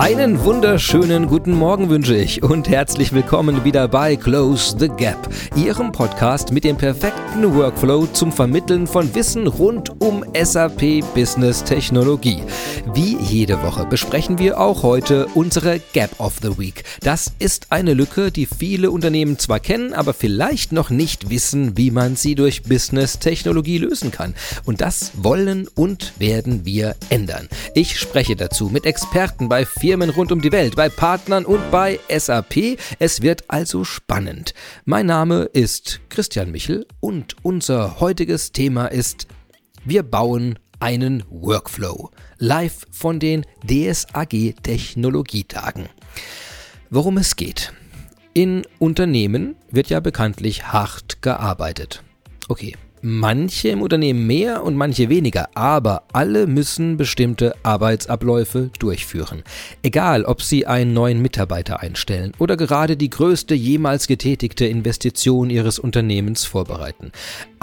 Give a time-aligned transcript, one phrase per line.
[0.00, 5.92] Einen wunderschönen guten Morgen wünsche ich und herzlich willkommen wieder bei Close the Gap, Ihrem
[5.92, 12.42] Podcast mit dem perfekten Workflow zum Vermitteln von Wissen rund um SAP Business Technologie.
[12.94, 16.82] Wie jede Woche besprechen wir auch heute unsere Gap of the Week.
[17.02, 21.90] Das ist eine Lücke, die viele Unternehmen zwar kennen, aber vielleicht noch nicht wissen, wie
[21.90, 24.34] man sie durch Business Technologie lösen kann.
[24.64, 27.50] Und das wollen und werden wir ändern.
[27.74, 31.72] Ich spreche dazu mit Experten bei vier Firmen rund um die Welt, bei Partnern und
[31.72, 32.78] bei SAP.
[33.00, 34.54] Es wird also spannend.
[34.84, 39.26] Mein Name ist Christian Michel und unser heutiges Thema ist
[39.84, 42.12] Wir bauen einen Workflow.
[42.38, 45.88] Live von den DSAG Technologietagen.
[46.88, 47.72] Worum es geht.
[48.32, 52.04] In Unternehmen wird ja bekanntlich hart gearbeitet.
[52.46, 59.42] Okay, Manche im Unternehmen mehr und manche weniger, aber alle müssen bestimmte Arbeitsabläufe durchführen.
[59.82, 65.78] Egal, ob sie einen neuen Mitarbeiter einstellen oder gerade die größte jemals getätigte Investition ihres
[65.78, 67.10] Unternehmens vorbereiten.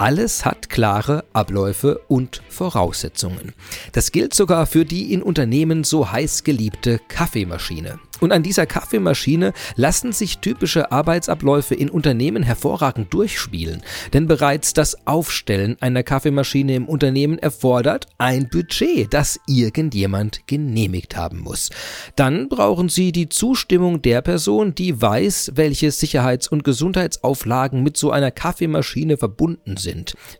[0.00, 3.52] Alles hat klare Abläufe und Voraussetzungen.
[3.90, 7.98] Das gilt sogar für die in Unternehmen so heiß geliebte Kaffeemaschine.
[8.20, 13.82] Und an dieser Kaffeemaschine lassen sich typische Arbeitsabläufe in Unternehmen hervorragend durchspielen,
[14.12, 21.40] denn bereits das Aufstellen einer Kaffeemaschine im Unternehmen erfordert ein Budget, das irgendjemand genehmigt haben
[21.40, 21.70] muss.
[22.16, 28.10] Dann brauchen Sie die Zustimmung der Person, die weiß, welche Sicherheits- und Gesundheitsauflagen mit so
[28.10, 29.87] einer Kaffeemaschine verbunden sind.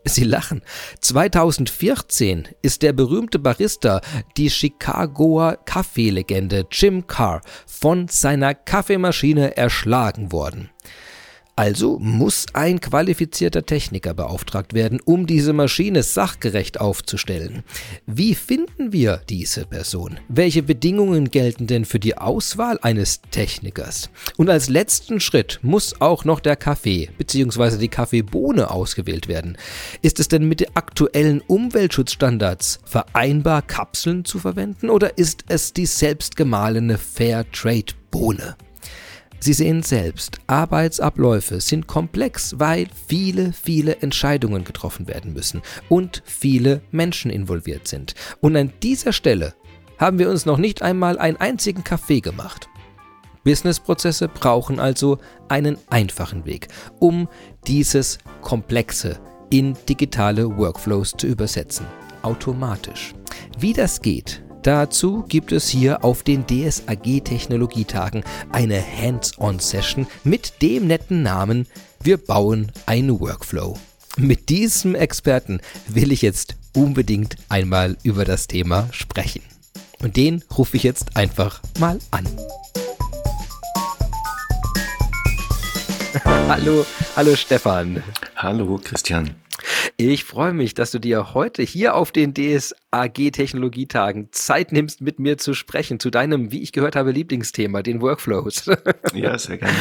[0.05, 0.63] Sie lachen.
[1.01, 4.01] 2014 ist der berühmte Barista,
[4.37, 10.71] die Chicagoer Kaffeelegende Jim Carr von seiner Kaffeemaschine erschlagen worden.
[11.59, 17.65] Also muss ein qualifizierter Techniker beauftragt werden, um diese Maschine sachgerecht aufzustellen.
[18.07, 20.21] Wie finden wir diese Person?
[20.29, 24.09] Welche Bedingungen gelten denn für die Auswahl eines Technikers?
[24.37, 27.77] Und als letzten Schritt muss auch noch der Kaffee bzw.
[27.79, 29.59] die Kaffeebohne ausgewählt werden.
[30.01, 35.87] Ist es denn mit den aktuellen Umweltschutzstandards vereinbar, Kapseln zu verwenden oder ist es die
[35.87, 38.55] selbstgemahlene Fairtrade Bohne?
[39.41, 46.83] Sie sehen selbst, Arbeitsabläufe sind komplex, weil viele, viele Entscheidungen getroffen werden müssen und viele
[46.91, 48.15] Menschen involviert sind.
[48.41, 49.55] Und an dieser Stelle
[49.99, 52.69] haben wir uns noch nicht einmal einen einzigen Kaffee gemacht.
[53.45, 57.29] Businessprozesse brauchen also einen einfachen Weg, um
[57.67, 61.87] dieses Komplexe in digitale Workflows zu übersetzen.
[62.23, 63.15] Automatisch.
[63.59, 70.89] Wie das geht, Dazu gibt es hier auf den DSAG Technologietagen eine Hands-on-Session mit dem
[70.89, 71.67] netten Namen
[72.03, 73.79] Wir bauen einen Workflow.
[74.17, 79.43] Mit diesem Experten will ich jetzt unbedingt einmal über das Thema sprechen.
[80.01, 82.27] Und den rufe ich jetzt einfach mal an.
[86.25, 88.03] hallo, hallo Stefan.
[88.35, 89.37] Hallo Christian.
[90.01, 95.19] Ich freue mich, dass du dir heute hier auf den DSAG Technologietagen Zeit nimmst, mit
[95.19, 98.71] mir zu sprechen, zu deinem, wie ich gehört habe, Lieblingsthema, den Workflows.
[99.15, 99.75] Ja, sehr gerne.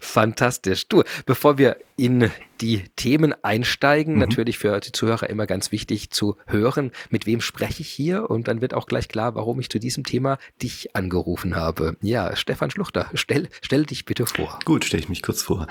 [0.00, 0.88] Fantastisch.
[0.88, 4.20] Du, bevor wir in die Themen einsteigen, mhm.
[4.20, 8.48] natürlich für die Zuhörer immer ganz wichtig zu hören, mit wem spreche ich hier und
[8.48, 11.96] dann wird auch gleich klar, warum ich zu diesem Thema dich angerufen habe.
[12.00, 14.58] Ja, Stefan Schluchter, stell, stell dich bitte vor.
[14.64, 15.66] Gut, stelle ich mich kurz vor.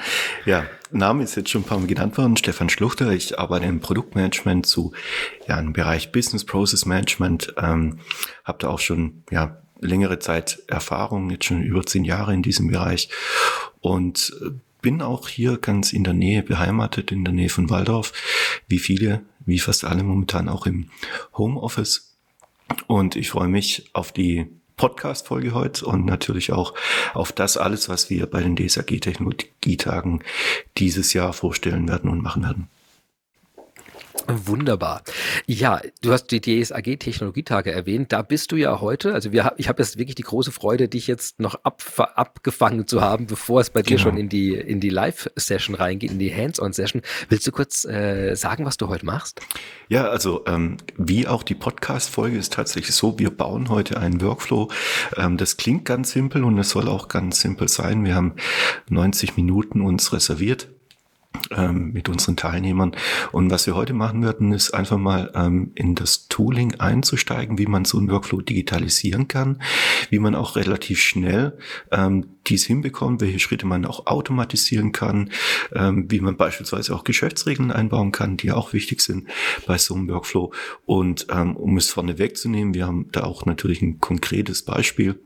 [0.45, 3.11] Ja, Name ist jetzt schon ein paar Mal genannt worden, Stefan Schluchter.
[3.11, 4.91] Ich arbeite im Produktmanagement zu,
[5.47, 7.97] ja, im Bereich Business Process Management, ähm,
[8.43, 12.67] habe da auch schon, ja, längere Zeit Erfahrung, jetzt schon über zehn Jahre in diesem
[12.67, 13.09] Bereich
[13.79, 14.51] und äh,
[14.83, 18.13] bin auch hier ganz in der Nähe beheimatet, in der Nähe von Waldorf,
[18.67, 20.91] wie viele, wie fast alle momentan auch im
[21.35, 22.15] Homeoffice.
[22.85, 24.45] Und ich freue mich auf die
[24.77, 26.75] Podcast-Folge heute und natürlich auch
[27.15, 30.23] auf das alles, was wir bei den DSAG-Technologietagen
[30.77, 32.67] dieses Jahr vorstellen werden und machen werden.
[34.27, 35.03] Wunderbar.
[35.45, 38.11] Ja, du hast die DSAG Technologietage erwähnt.
[38.11, 39.13] Da bist du ja heute.
[39.13, 41.81] Also wir, ich habe jetzt wirklich die große Freude, dich jetzt noch ab,
[42.15, 44.09] abgefangen zu haben, bevor es bei dir genau.
[44.09, 47.01] schon in die, in die Live-Session reingeht, in die Hands-on-Session.
[47.29, 49.41] Willst du kurz äh, sagen, was du heute machst?
[49.89, 54.69] Ja, also ähm, wie auch die Podcast-Folge ist tatsächlich so, wir bauen heute einen Workflow.
[55.17, 58.05] Ähm, das klingt ganz simpel und es soll auch ganz simpel sein.
[58.05, 58.35] Wir haben
[58.89, 60.69] 90 Minuten uns reserviert
[61.51, 62.95] ähm, mit unseren Teilnehmern.
[63.31, 67.65] Und was wir heute machen werden, ist einfach mal ähm, in das Tooling einzusteigen, wie
[67.65, 69.61] man so einen Workflow digitalisieren kann,
[70.09, 71.57] wie man auch relativ schnell
[71.91, 75.31] ähm, dies hinbekommt, welche Schritte man auch automatisieren kann,
[75.73, 79.27] ähm, wie man beispielsweise auch Geschäftsregeln einbauen kann, die auch wichtig sind
[79.65, 80.51] bei so einem Workflow.
[80.85, 85.19] Und ähm, um es vorne wegzunehmen, wir haben da auch natürlich ein konkretes Beispiel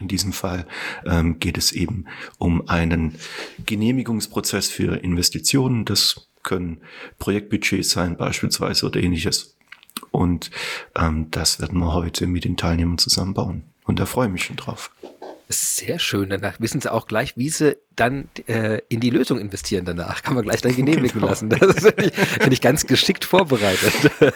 [0.00, 0.66] In diesem Fall
[1.06, 2.06] ähm, geht es eben
[2.38, 3.16] um einen
[3.64, 5.84] Genehmigungsprozess für Investitionen.
[5.84, 6.80] Das können
[7.18, 9.56] Projektbudgets sein beispielsweise oder ähnliches.
[10.10, 10.50] Und
[10.96, 13.64] ähm, das werden wir heute mit den Teilnehmern zusammenbauen.
[13.84, 14.90] Und da freue ich mich schon drauf.
[15.48, 16.30] Sehr schön.
[16.30, 20.22] Danach wissen Sie auch gleich, wie Sie dann äh, in die Lösung investieren danach.
[20.22, 21.28] Kann man gleich dann genehmigen genau.
[21.28, 21.48] lassen.
[21.48, 23.92] Das finde ich, ich ganz geschickt vorbereitet.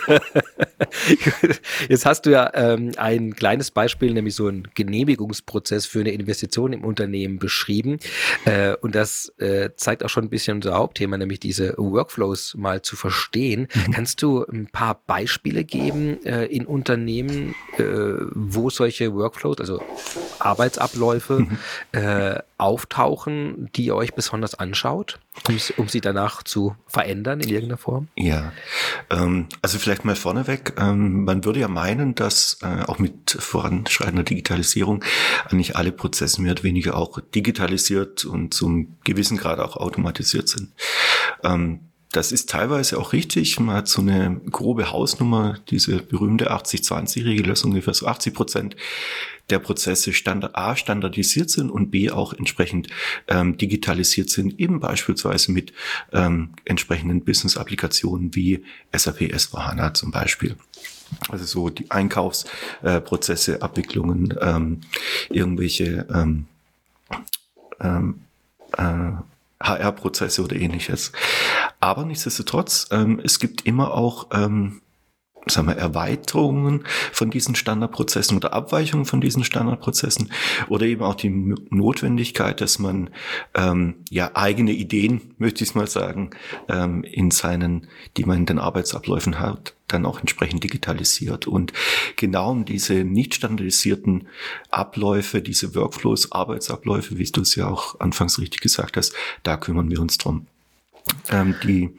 [1.89, 6.73] Jetzt hast du ja ähm, ein kleines Beispiel, nämlich so einen Genehmigungsprozess für eine Investition
[6.73, 7.99] im Unternehmen beschrieben.
[8.45, 12.83] Äh, und das äh, zeigt auch schon ein bisschen unser Hauptthema, nämlich diese Workflows mal
[12.83, 13.69] zu verstehen.
[13.75, 13.93] Mhm.
[13.93, 17.83] Kannst du ein paar Beispiele geben äh, in Unternehmen, äh,
[18.35, 19.83] wo solche Workflows, also
[20.39, 21.59] Arbeitsabläufe, mhm.
[21.93, 25.19] äh, auftauchen, die ihr euch besonders anschaut,
[25.77, 28.09] um, sie danach zu verändern in irgendeiner Form?
[28.17, 28.53] Ja,
[29.11, 34.25] ähm, also vielleicht mal vorneweg, ähm, man würde ja meinen, dass äh, auch mit voranschreitender
[34.25, 35.05] Digitalisierung
[35.49, 40.73] eigentlich alle Prozesse mehr oder weniger auch digitalisiert und zum gewissen Grad auch automatisiert sind.
[41.45, 43.61] Ähm, das ist teilweise auch richtig.
[43.61, 48.77] Man hat so eine grobe Hausnummer, diese berühmte 80-20-Regel, dass ungefähr so 80 Prozent
[49.51, 52.89] der Prozesse Standard A standardisiert sind und B auch entsprechend
[53.29, 55.73] ähm, digitalisiert sind, eben beispielsweise mit
[56.13, 58.63] ähm, entsprechenden Business-Applikationen wie
[58.95, 60.57] SAP S4HANA zum Beispiel.
[61.29, 64.81] Also so die Einkaufsprozesse, äh, Abwicklungen, ähm,
[65.31, 66.47] irgendwelche ähm,
[67.81, 68.21] ähm,
[68.77, 69.13] äh,
[69.61, 71.13] HR-Prozesse oder ähnliches.
[71.81, 74.83] Aber nichtsdestotrotz, ähm, es gibt immer auch ähm,
[75.51, 80.33] sagen wir, Erweiterungen von diesen Standardprozessen oder Abweichungen von diesen Standardprozessen
[80.69, 83.11] oder eben auch die Notwendigkeit, dass man
[83.55, 86.31] ähm, ja eigene Ideen, möchte ich mal sagen,
[86.69, 91.47] ähm, in seinen, die man in den Arbeitsabläufen hat, dann auch entsprechend digitalisiert.
[91.47, 91.73] Und
[92.17, 94.29] genau um diese nicht standardisierten
[94.71, 99.91] Abläufe, diese Workflows, Arbeitsabläufe, wie du es ja auch anfangs richtig gesagt hast, da kümmern
[99.91, 100.47] wir uns drum.
[101.31, 101.91] Ähm, die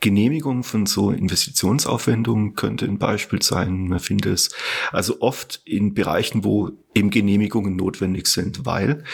[0.00, 3.88] Genehmigung von so Investitionsaufwendungen könnte ein Beispiel sein.
[3.88, 4.50] Man findet es
[4.92, 9.04] also oft in Bereichen, wo eben Genehmigungen notwendig sind, weil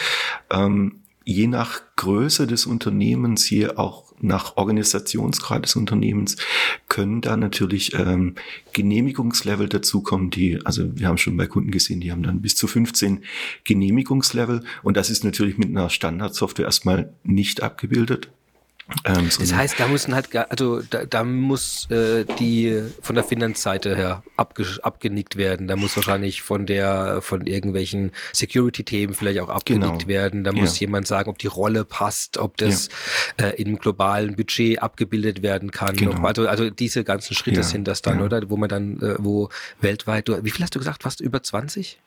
[0.50, 6.36] ähm, je nach Größe des Unternehmens, hier auch nach Organisationsgrad des Unternehmens,
[6.88, 8.34] können da natürlich ähm,
[8.72, 12.66] Genehmigungslevel dazukommen, die, also wir haben schon bei Kunden gesehen, die haben dann bis zu
[12.66, 13.22] 15
[13.64, 18.30] Genehmigungslevel und das ist natürlich mit einer Standardsoftware erstmal nicht abgebildet.
[19.04, 23.24] Ähm, so das heißt, da müssen halt, also da, da muss äh, die von der
[23.24, 25.68] Finanzseite her abge, abgenickt werden.
[25.68, 30.08] Da muss wahrscheinlich von der von irgendwelchen Security-Themen vielleicht auch abgenickt genau.
[30.08, 30.44] werden.
[30.44, 30.86] Da muss ja.
[30.86, 32.88] jemand sagen, ob die Rolle passt, ob das
[33.38, 33.48] ja.
[33.48, 35.96] äh, im globalen Budget abgebildet werden kann.
[35.96, 36.26] Genau.
[36.26, 37.62] Also, also diese ganzen Schritte ja.
[37.66, 38.50] sind das dann, oder?
[38.50, 39.48] Wo man dann, äh, wo
[39.80, 41.98] weltweit, du, wie viel hast du gesagt, fast über 20?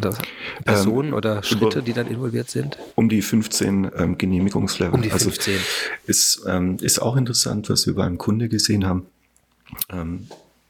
[0.00, 0.18] Oder
[0.64, 2.78] Personen ähm, oder Schritte, die dann involviert sind?
[2.94, 4.94] Um die 15 ähm, Genehmigungslevel.
[4.94, 5.54] Um die 15.
[5.54, 5.64] Also
[6.06, 9.06] ist, ähm, ist auch interessant, was wir beim Kunde gesehen haben.
[9.90, 10.26] Ähm,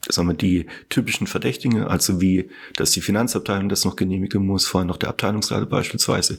[0.09, 4.87] sagen wir, die typischen Verdächtigen, also wie, dass die Finanzabteilung das noch genehmigen muss, vorher
[4.87, 6.39] noch der Abteilungsleiter beispielsweise.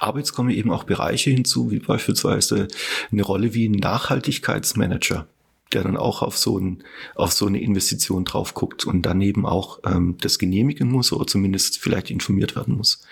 [0.00, 2.68] Aber jetzt kommen eben auch Bereiche hinzu, wie beispielsweise
[3.10, 5.26] eine Rolle wie ein Nachhaltigkeitsmanager
[5.74, 6.84] der dann auch auf so, ein,
[7.14, 11.78] auf so eine Investition drauf guckt und daneben auch ähm, das genehmigen muss oder zumindest
[11.78, 13.04] vielleicht informiert werden muss,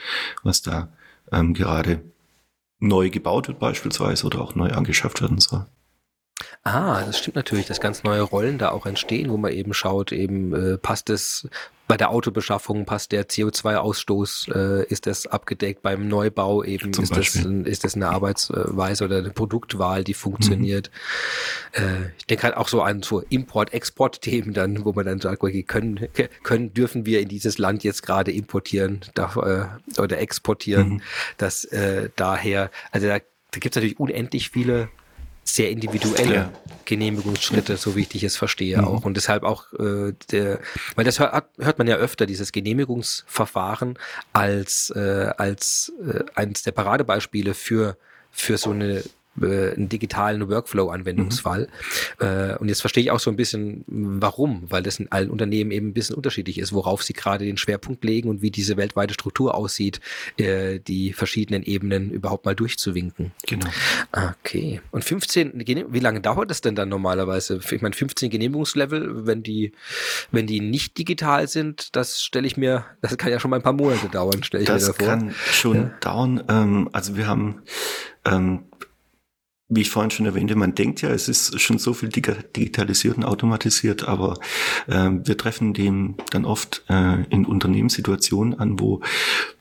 [0.42, 0.92] was da
[1.32, 2.02] ähm, gerade
[2.78, 5.66] neu gebaut wird beispielsweise oder auch neu angeschafft werden soll.
[6.62, 10.12] Ah, das stimmt natürlich, dass ganz neue Rollen da auch entstehen, wo man eben schaut,
[10.12, 11.48] eben äh, passt es
[11.88, 17.34] bei der Autobeschaffung, passt der CO2-Ausstoß, äh, ist das abgedeckt beim Neubau eben, ist das,
[17.34, 20.90] ist das eine Arbeitsweise oder eine Produktwahl, die funktioniert.
[21.78, 21.82] Mhm.
[21.82, 25.62] Äh, ich denke halt auch so an so Import-Export-Themen dann, wo man dann sagt, okay,
[25.62, 26.08] können,
[26.42, 31.02] können, dürfen wir in dieses Land jetzt gerade importieren da, äh, oder exportieren, mhm.
[31.38, 34.90] dass äh, daher, also da, da gibt es natürlich unendlich viele
[35.44, 36.52] sehr individuelle ja.
[36.84, 38.84] Genehmigungsschritte, so wie ich dich es verstehe mhm.
[38.84, 39.04] auch.
[39.04, 40.60] Und deshalb auch, äh, der,
[40.94, 43.98] weil das hört, hört man ja öfter, dieses Genehmigungsverfahren
[44.32, 47.96] als, äh, als äh, eines der Paradebeispiele für,
[48.30, 49.02] für so eine
[49.40, 51.68] äh, einen digitalen Workflow-Anwendungsfall.
[52.18, 52.26] Mhm.
[52.26, 55.70] Äh, und jetzt verstehe ich auch so ein bisschen, warum, weil das in allen Unternehmen
[55.70, 59.14] eben ein bisschen unterschiedlich ist, worauf sie gerade den Schwerpunkt legen und wie diese weltweite
[59.14, 60.00] Struktur aussieht,
[60.36, 63.32] äh, die verschiedenen Ebenen überhaupt mal durchzuwinken.
[63.46, 63.68] Genau.
[64.12, 64.80] Okay.
[64.90, 67.60] Und 15, wie lange dauert das denn dann normalerweise?
[67.70, 69.72] Ich meine, 15 Genehmigungslevel, wenn die,
[70.30, 73.62] wenn die nicht digital sind, das stelle ich mir, das kann ja schon mal ein
[73.62, 75.06] paar Monate dauern, stelle ich das mir davor.
[75.06, 75.90] Das kann schon ja.
[76.00, 76.42] dauern.
[76.48, 77.62] Ähm, also wir haben
[78.24, 78.64] ähm,
[79.70, 83.24] wie ich vorhin schon erwähnte, man denkt ja, es ist schon so viel digitalisiert und
[83.24, 84.38] automatisiert, aber
[84.88, 89.00] äh, wir treffen dem dann oft äh, in Unternehmenssituationen an, wo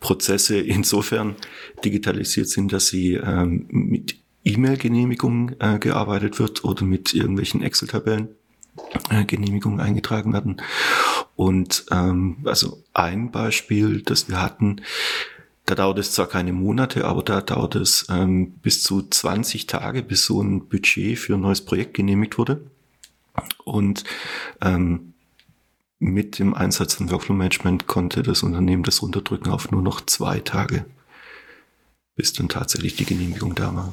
[0.00, 1.36] Prozesse insofern
[1.84, 8.28] digitalisiert sind, dass sie ähm, mit E-Mail-Genehmigung äh, gearbeitet wird oder mit irgendwelchen Excel-Tabellen
[9.10, 10.60] äh, Genehmigungen eingetragen werden.
[11.36, 14.80] Und ähm, also ein Beispiel, das wir hatten,
[15.70, 20.02] da dauert es zwar keine Monate, aber da dauert es ähm, bis zu 20 Tage,
[20.02, 22.60] bis so ein Budget für ein neues Projekt genehmigt wurde.
[23.64, 24.02] Und
[24.60, 25.14] ähm,
[26.00, 30.40] mit dem Einsatz von Workflow Management konnte das Unternehmen das runterdrücken auf nur noch zwei
[30.40, 30.86] Tage,
[32.16, 33.92] bis dann tatsächlich die Genehmigung da war.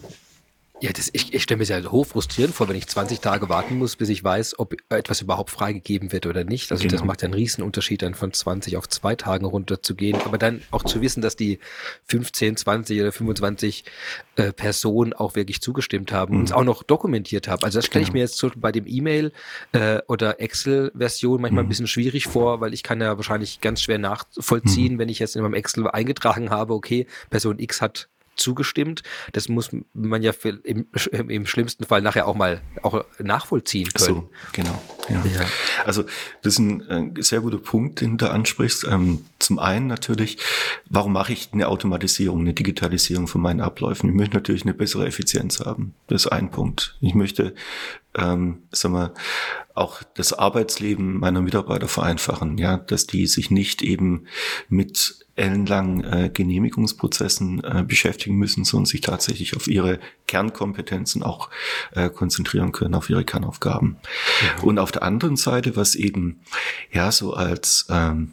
[0.80, 3.80] Ja, das, ich, ich stelle mir sehr hoch frustrierend vor, wenn ich 20 Tage warten
[3.80, 6.72] muss, bis ich weiß, ob etwas überhaupt freigegeben wird oder nicht.
[6.72, 6.92] Also genau.
[6.92, 10.20] das macht einen riesen Unterschied, dann von 20 auf zwei Tagen runterzugehen.
[10.24, 11.60] Aber dann auch zu wissen, dass die
[12.10, 13.86] 15, 20 oder 25
[14.36, 16.40] äh, Personen auch wirklich zugestimmt haben mhm.
[16.42, 17.64] und es auch noch dokumentiert haben.
[17.64, 18.10] Also das stelle genau.
[18.10, 19.32] ich mir jetzt so bei dem E-Mail
[19.72, 21.68] äh, oder Excel-Version manchmal mhm.
[21.68, 25.00] ein bisschen schwierig vor, weil ich kann ja wahrscheinlich ganz schwer nachvollziehen, mhm.
[25.00, 29.04] wenn ich jetzt in meinem Excel eingetragen habe, okay, Person X hat zugestimmt.
[29.34, 30.32] Das muss man ja
[30.64, 34.16] im, im schlimmsten Fall nachher auch mal auch nachvollziehen können.
[34.16, 34.82] So, genau.
[35.10, 35.24] Ja.
[35.26, 35.46] ja.
[35.86, 36.04] Also
[36.42, 38.86] das ist ein, sehr guter Punkt, den du ansprichst.
[38.90, 40.38] Ähm, zum einen natürlich,
[40.90, 44.10] warum mache ich eine Automatisierung, eine Digitalisierung von meinen Abläufen?
[44.10, 45.94] Ich möchte natürlich eine bessere Effizienz haben.
[46.08, 46.98] Das ist ein Punkt.
[47.02, 47.54] Ich möchte
[48.18, 49.14] ähm, sagen wir,
[49.76, 54.26] auch das Arbeitsleben meiner Mitarbeiter vereinfachen, ja, dass die sich nicht eben
[54.70, 61.50] mit ellenlangen äh, Genehmigungsprozessen äh, beschäftigen müssen, sondern sich tatsächlich auf ihre Kernkompetenzen auch
[61.92, 63.98] äh, konzentrieren können, auf ihre Kernaufgaben.
[64.42, 64.64] Ja.
[64.64, 66.40] Und auf der anderen Seite, was eben
[66.92, 68.32] ja so als ähm,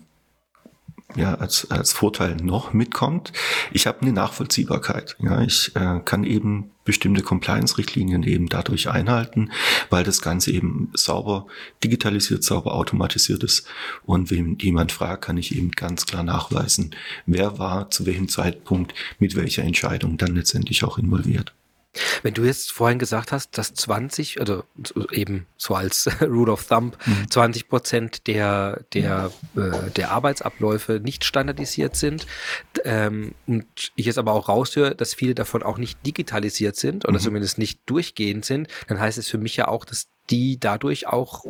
[1.16, 3.32] ja, als, als Vorteil noch mitkommt.
[3.72, 5.16] Ich habe eine Nachvollziehbarkeit.
[5.20, 9.50] Ja, ich äh, kann eben bestimmte Compliance-Richtlinien eben dadurch einhalten,
[9.90, 11.46] weil das Ganze eben sauber
[11.82, 13.66] digitalisiert, sauber automatisiert ist.
[14.04, 16.94] Und wenn jemand fragt, kann ich eben ganz klar nachweisen,
[17.26, 21.54] wer war zu welchem Zeitpunkt mit welcher Entscheidung dann letztendlich auch involviert.
[22.22, 24.64] Wenn du jetzt vorhin gesagt hast, dass 20, also
[25.12, 27.30] eben so als Rule of Thumb, mhm.
[27.30, 32.26] 20 Prozent der, der, äh, der Arbeitsabläufe nicht standardisiert sind
[32.84, 37.18] ähm, und ich jetzt aber auch raushöre, dass viele davon auch nicht digitalisiert sind oder
[37.18, 37.22] mhm.
[37.22, 41.44] zumindest nicht durchgehend sind, dann heißt es für mich ja auch, dass die dadurch auch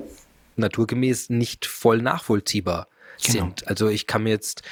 [0.56, 2.88] naturgemäß nicht voll nachvollziehbar
[3.22, 3.46] genau.
[3.46, 3.66] sind.
[3.66, 4.62] Also ich kann mir jetzt,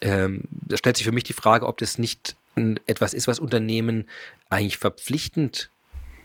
[0.00, 2.36] ähm, da stellt sich für mich die Frage, ob das nicht
[2.86, 4.08] etwas ist, was Unternehmen
[4.50, 5.70] eigentlich verpflichtend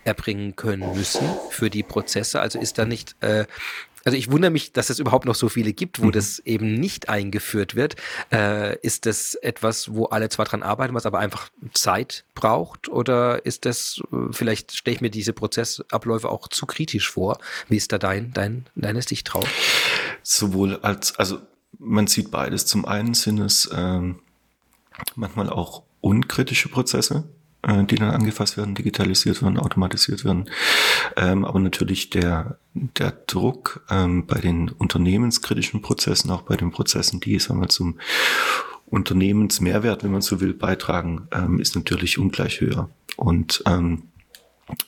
[0.04, 2.40] erbringen können müssen für die Prozesse.
[2.40, 3.46] Also ist da nicht, äh,
[4.04, 6.12] also ich wundere mich, dass es überhaupt noch so viele gibt, wo mhm.
[6.12, 7.96] das eben nicht eingeführt wird.
[8.32, 12.88] Äh, ist das etwas, wo alle zwar dran arbeiten, was aber einfach Zeit braucht?
[12.88, 17.40] Oder ist das, äh, vielleicht stelle ich mir diese Prozessabläufe auch zu kritisch vor?
[17.68, 19.50] Wie ist da dein, dein, deine Sicht drauf?
[20.22, 21.40] Sowohl als, also
[21.80, 22.68] man sieht beides.
[22.68, 24.20] Zum einen sind es ähm,
[25.16, 27.24] manchmal auch unkritische Prozesse,
[27.68, 30.50] die dann angefasst werden, digitalisiert werden, automatisiert werden.
[31.18, 37.20] Ähm, aber natürlich der, der Druck ähm, bei den unternehmenskritischen Prozessen, auch bei den Prozessen,
[37.20, 37.98] die sagen wir, zum
[38.86, 42.90] Unternehmensmehrwert, wenn man so will, beitragen, ähm, ist natürlich ungleich höher.
[43.18, 44.04] Und ähm,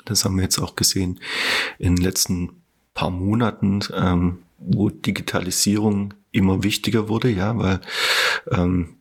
[0.05, 1.19] das haben wir jetzt auch gesehen
[1.79, 2.61] in den letzten
[2.93, 7.81] paar Monaten, ähm, wo Digitalisierung immer wichtiger wurde, ja, weil
[8.51, 8.95] ähm,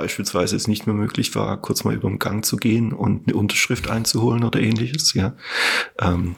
[0.00, 3.36] beispielsweise es nicht mehr möglich war, kurz mal über den Gang zu gehen und eine
[3.36, 5.34] Unterschrift einzuholen oder ähnliches, ja.
[5.98, 6.36] Ähm,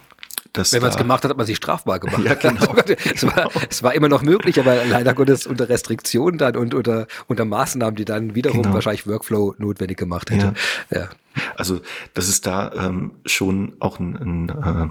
[0.54, 2.22] Wenn man es gemacht hat, hat man sich strafbar gemacht.
[2.24, 2.74] Ja, genau.
[3.14, 7.06] es, war, es war immer noch möglich, aber leider Gottes unter Restriktionen dann und unter,
[7.26, 8.74] unter Maßnahmen, die dann wiederum genau.
[8.74, 10.54] wahrscheinlich Workflow notwendig gemacht hätte.
[10.90, 11.00] Ja.
[11.00, 11.08] ja.
[11.56, 11.80] Also,
[12.14, 14.88] dass es da ähm, schon auch ein, ein äh,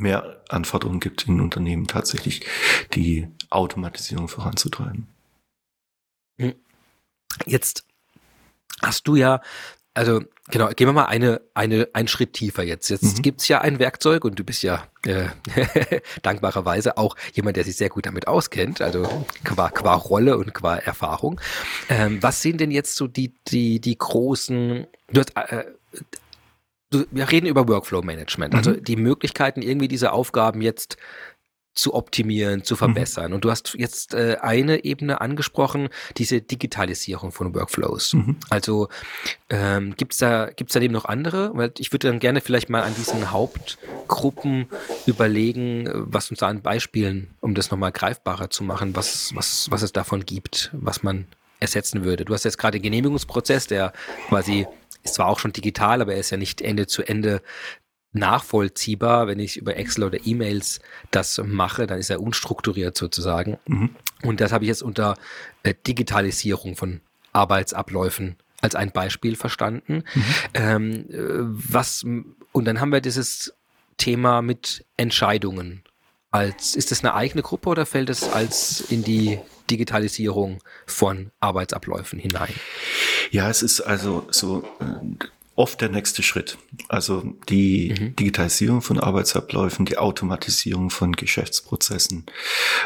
[0.00, 2.46] mehr Anforderungen gibt in Unternehmen tatsächlich,
[2.94, 5.08] die Automatisierung voranzutreiben.
[6.40, 6.54] Hm.
[7.46, 7.84] Jetzt
[8.82, 9.40] hast du ja,
[9.94, 12.88] also genau, gehen wir mal eine, eine, einen Schritt tiefer jetzt.
[12.88, 13.22] Jetzt mhm.
[13.22, 15.26] gibt's ja ein Werkzeug und du bist ja äh,
[16.22, 20.76] dankbarerweise auch jemand, der sich sehr gut damit auskennt, also qua, qua Rolle und qua
[20.76, 21.40] Erfahrung.
[21.88, 25.64] Ähm, was sind denn jetzt so die, die, die großen, du hast, äh,
[26.90, 28.84] wir reden über Workflow Management, also mhm.
[28.84, 30.96] die Möglichkeiten, irgendwie diese Aufgaben jetzt
[31.78, 32.78] zu optimieren, zu mhm.
[32.78, 33.28] verbessern.
[33.28, 33.34] Mhm.
[33.36, 38.14] Und du hast jetzt äh, eine Ebene angesprochen, diese Digitalisierung von Workflows.
[38.14, 38.36] Mhm.
[38.50, 38.88] Also
[39.48, 41.52] ähm, gibt es da, gibt's da eben noch andere?
[41.54, 44.66] Weil ich würde dann gerne vielleicht mal an diesen Hauptgruppen
[45.06, 49.82] überlegen, was uns da an Beispielen, um das nochmal greifbarer zu machen, was, was, was
[49.82, 51.26] es davon gibt, was man
[51.60, 52.24] ersetzen würde.
[52.24, 53.92] Du hast jetzt gerade den Genehmigungsprozess, der
[54.28, 54.66] quasi
[55.04, 57.40] ist zwar auch schon digital, aber er ist ja nicht Ende zu Ende
[58.12, 63.58] nachvollziehbar, wenn ich über Excel oder E-Mails das mache, dann ist er unstrukturiert sozusagen.
[63.66, 63.90] Mhm.
[64.22, 65.16] Und das habe ich jetzt unter
[65.62, 67.00] äh, Digitalisierung von
[67.32, 70.04] Arbeitsabläufen als ein Beispiel verstanden.
[70.14, 70.24] Mhm.
[70.54, 72.04] Ähm, äh, was
[72.52, 73.54] und dann haben wir dieses
[73.98, 75.82] Thema mit Entscheidungen.
[76.30, 79.38] Als ist das eine eigene Gruppe oder fällt es als in die
[79.70, 82.52] Digitalisierung von Arbeitsabläufen hinein?
[83.30, 85.26] Ja, es ist also so äh,
[85.58, 86.56] oft der nächste Schritt.
[86.88, 88.16] Also die mhm.
[88.16, 92.26] Digitalisierung von Arbeitsabläufen, die Automatisierung von Geschäftsprozessen.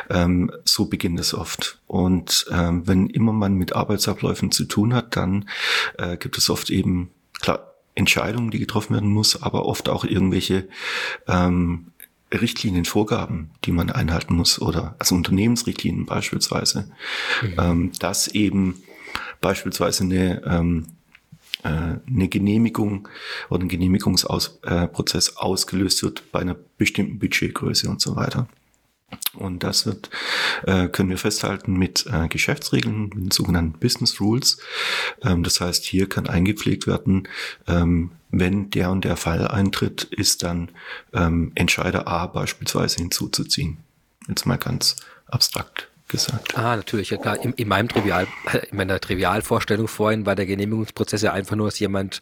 [0.09, 1.79] Ähm, so beginnt es oft.
[1.87, 5.50] Und ähm, wenn immer man mit Arbeitsabläufen zu tun hat, dann
[5.99, 7.11] äh, gibt es oft eben,
[7.43, 10.67] klar, Entscheidungen, die getroffen werden muss, aber oft auch irgendwelche
[11.29, 11.88] ähm,
[12.33, 16.91] Richtlinien, Vorgaben, die man einhalten muss oder also Unternehmensrichtlinien beispielsweise,
[17.43, 17.55] mhm.
[17.59, 18.83] ähm, dass eben
[19.43, 21.01] beispielsweise eine ähm, äh,
[21.62, 23.09] eine Genehmigung
[23.49, 28.49] oder ein Genehmigungsprozess äh, ausgelöst wird bei einer bestimmten Budgetgröße und so weiter.
[29.35, 30.11] Und das wird,
[30.66, 34.59] äh, können wir festhalten mit äh, Geschäftsregeln, mit den sogenannten Business Rules.
[35.23, 37.28] Ähm, das heißt, hier kann eingepflegt werden,
[37.66, 40.71] ähm, wenn der und der Fall eintritt, ist dann
[41.12, 43.78] ähm, Entscheider A beispielsweise hinzuzuziehen.
[44.28, 46.57] Jetzt mal ganz abstrakt gesagt.
[46.57, 47.42] Ah, natürlich, ja klar.
[47.42, 48.28] In, in meinem Trivial,
[48.71, 52.21] in meiner Trivialvorstellung vorhin war der Genehmigungsprozess ja einfach nur, dass jemand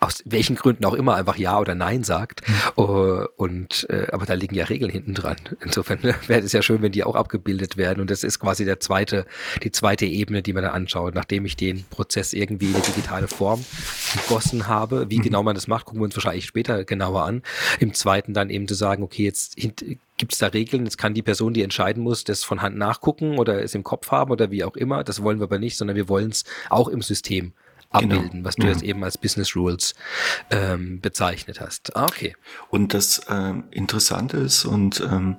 [0.00, 2.42] aus welchen Gründen auch immer einfach Ja oder Nein sagt.
[2.48, 3.26] Mhm.
[3.36, 5.36] Und äh, aber da liegen ja Regeln hinten dran.
[5.60, 8.00] Insofern wäre es ja schön, wenn die auch abgebildet werden.
[8.00, 9.26] Und das ist quasi der zweite,
[9.62, 13.28] die zweite Ebene, die man da anschaut, nachdem ich den Prozess irgendwie in eine digitale
[13.28, 13.64] Form
[14.14, 15.10] gegossen habe.
[15.10, 15.22] Wie mhm.
[15.22, 17.42] genau man das macht, gucken wir uns wahrscheinlich später genauer an.
[17.80, 21.22] Im zweiten dann eben zu sagen, okay, jetzt gibt es da Regeln, jetzt kann die
[21.22, 24.64] Person, die entscheiden muss, das von Hand nachgucken oder es im Kopf haben oder wie
[24.64, 25.04] auch immer.
[25.04, 27.52] Das wollen wir aber nicht, sondern wir wollen es auch im System.
[27.96, 28.44] Abbilden, genau.
[28.44, 28.68] was du mhm.
[28.72, 29.94] jetzt eben als Business Rules
[30.50, 31.96] ähm, bezeichnet hast.
[31.96, 32.36] Ah, okay.
[32.68, 35.36] Und das ähm, Interessante ist und ähm,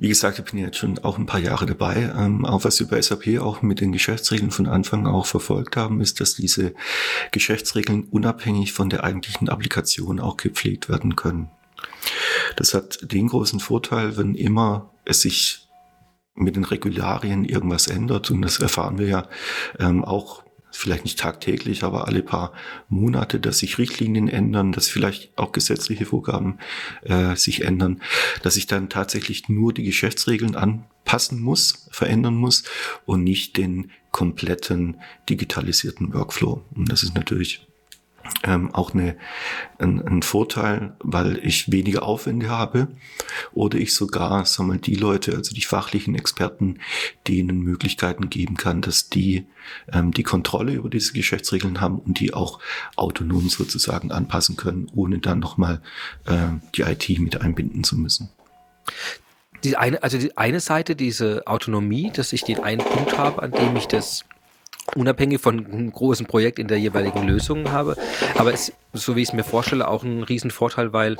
[0.00, 2.12] wie gesagt, ich bin jetzt schon auch ein paar Jahre dabei.
[2.16, 6.00] Ähm, auch was wir bei SAP auch mit den Geschäftsregeln von Anfang auch verfolgt haben,
[6.00, 6.72] ist, dass diese
[7.32, 11.50] Geschäftsregeln unabhängig von der eigentlichen Applikation auch gepflegt werden können.
[12.54, 15.68] Das hat den großen Vorteil, wenn immer es sich
[16.34, 19.28] mit den Regularien irgendwas ändert, und das erfahren wir ja
[19.80, 20.44] ähm, auch
[20.78, 22.52] vielleicht nicht tagtäglich, aber alle paar
[22.88, 26.58] Monate, dass sich Richtlinien ändern, dass vielleicht auch gesetzliche Vorgaben
[27.02, 28.00] äh, sich ändern,
[28.42, 32.64] dass ich dann tatsächlich nur die Geschäftsregeln anpassen muss, verändern muss
[33.06, 36.64] und nicht den kompletten digitalisierten Workflow.
[36.74, 37.67] Und das ist natürlich
[38.44, 39.16] ähm, auch eine,
[39.78, 42.88] ein, ein Vorteil, weil ich weniger Aufwände habe
[43.52, 46.78] oder ich sogar sagen wir, die Leute, also die fachlichen Experten,
[47.26, 49.46] denen Möglichkeiten geben kann, dass die
[49.92, 52.60] ähm, die Kontrolle über diese Geschäftsregeln haben und die auch
[52.96, 55.80] autonom sozusagen anpassen können, ohne dann nochmal
[56.26, 58.30] äh, die IT mit einbinden zu müssen.
[59.64, 63.50] Die eine, also die eine Seite, diese Autonomie, dass ich den einen Punkt habe, an
[63.50, 64.24] dem ich das
[64.94, 67.96] unabhängig von einem großen Projekt in der jeweiligen Lösung habe.
[68.36, 71.16] Aber es, so wie ich es mir vorstelle, auch ein Riesenvorteil, weil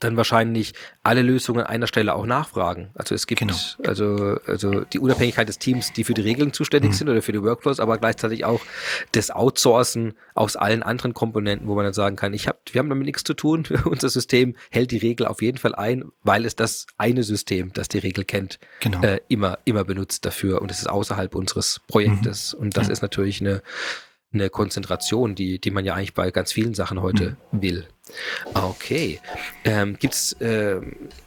[0.00, 2.90] dann wahrscheinlich alle Lösungen an einer Stelle auch nachfragen.
[2.94, 3.54] Also es gibt genau.
[3.86, 6.94] also, also die Unabhängigkeit des Teams, die für die Regeln zuständig mhm.
[6.94, 8.60] sind oder für die Workflows, aber gleichzeitig auch
[9.12, 12.88] das Outsourcen aus allen anderen Komponenten, wo man dann sagen kann, ich hab, wir haben
[12.88, 13.64] damit nichts zu tun.
[13.84, 17.88] Unser System hält die Regel auf jeden Fall ein, weil es das eine System, das
[17.88, 19.02] die Regel kennt, genau.
[19.02, 20.62] äh, immer, immer benutzt dafür.
[20.62, 22.54] Und es ist außerhalb unseres Projektes.
[22.54, 22.60] Mhm.
[22.60, 22.92] Und das ja.
[22.92, 23.62] ist natürlich eine,
[24.32, 27.62] eine Konzentration, die, die man ja eigentlich bei ganz vielen Sachen heute mhm.
[27.62, 27.86] will.
[28.54, 29.20] Okay.
[29.64, 30.80] Ähm, gibt's äh,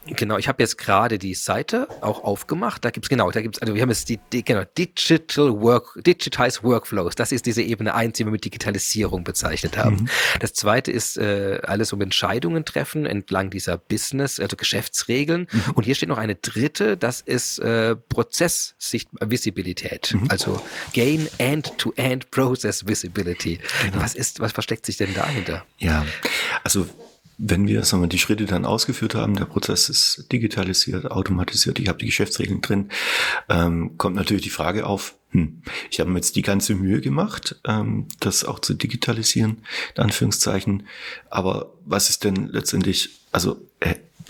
[0.06, 0.38] genau?
[0.38, 2.84] Ich habe jetzt gerade die Seite auch aufgemacht.
[2.84, 6.62] Da gibt's genau, da gibt's also wir haben jetzt die, die genau Digital Work, Digitize
[6.62, 7.14] Workflows.
[7.14, 9.96] Das ist diese Ebene eins, die wir mit Digitalisierung bezeichnet haben.
[9.96, 10.08] Mhm.
[10.40, 15.48] Das zweite ist äh, alles um Entscheidungen treffen entlang dieser Business, also Geschäftsregeln.
[15.50, 15.72] Mhm.
[15.74, 16.96] Und hier steht noch eine dritte.
[16.96, 20.30] Das ist äh, Prozesssicht Visibilität, mhm.
[20.30, 20.60] also
[20.92, 23.58] Gain End-to-End Process Visibility.
[23.82, 24.02] Genau.
[24.02, 25.64] Was ist, was versteckt sich denn dahinter?
[25.78, 26.04] Ja,
[26.64, 26.75] also
[27.38, 31.88] wenn wir, sagen wir die Schritte dann ausgeführt haben, der Prozess ist digitalisiert, automatisiert, ich
[31.88, 32.88] habe die Geschäftsregeln drin,
[33.48, 37.56] ähm, kommt natürlich die Frage auf, hm, ich habe mir jetzt die ganze Mühe gemacht,
[37.66, 39.58] ähm, das auch zu digitalisieren,
[39.96, 40.86] in Anführungszeichen,
[41.28, 43.60] aber was ist denn letztendlich, also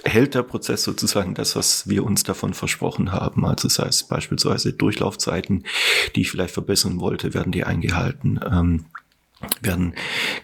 [0.04, 3.44] hält der Prozess sozusagen das, was wir uns davon versprochen haben?
[3.44, 5.64] Also sei es beispielsweise Durchlaufzeiten,
[6.14, 8.40] die ich vielleicht verbessern wollte, werden die eingehalten?
[8.50, 8.84] Ähm,
[9.60, 9.94] werden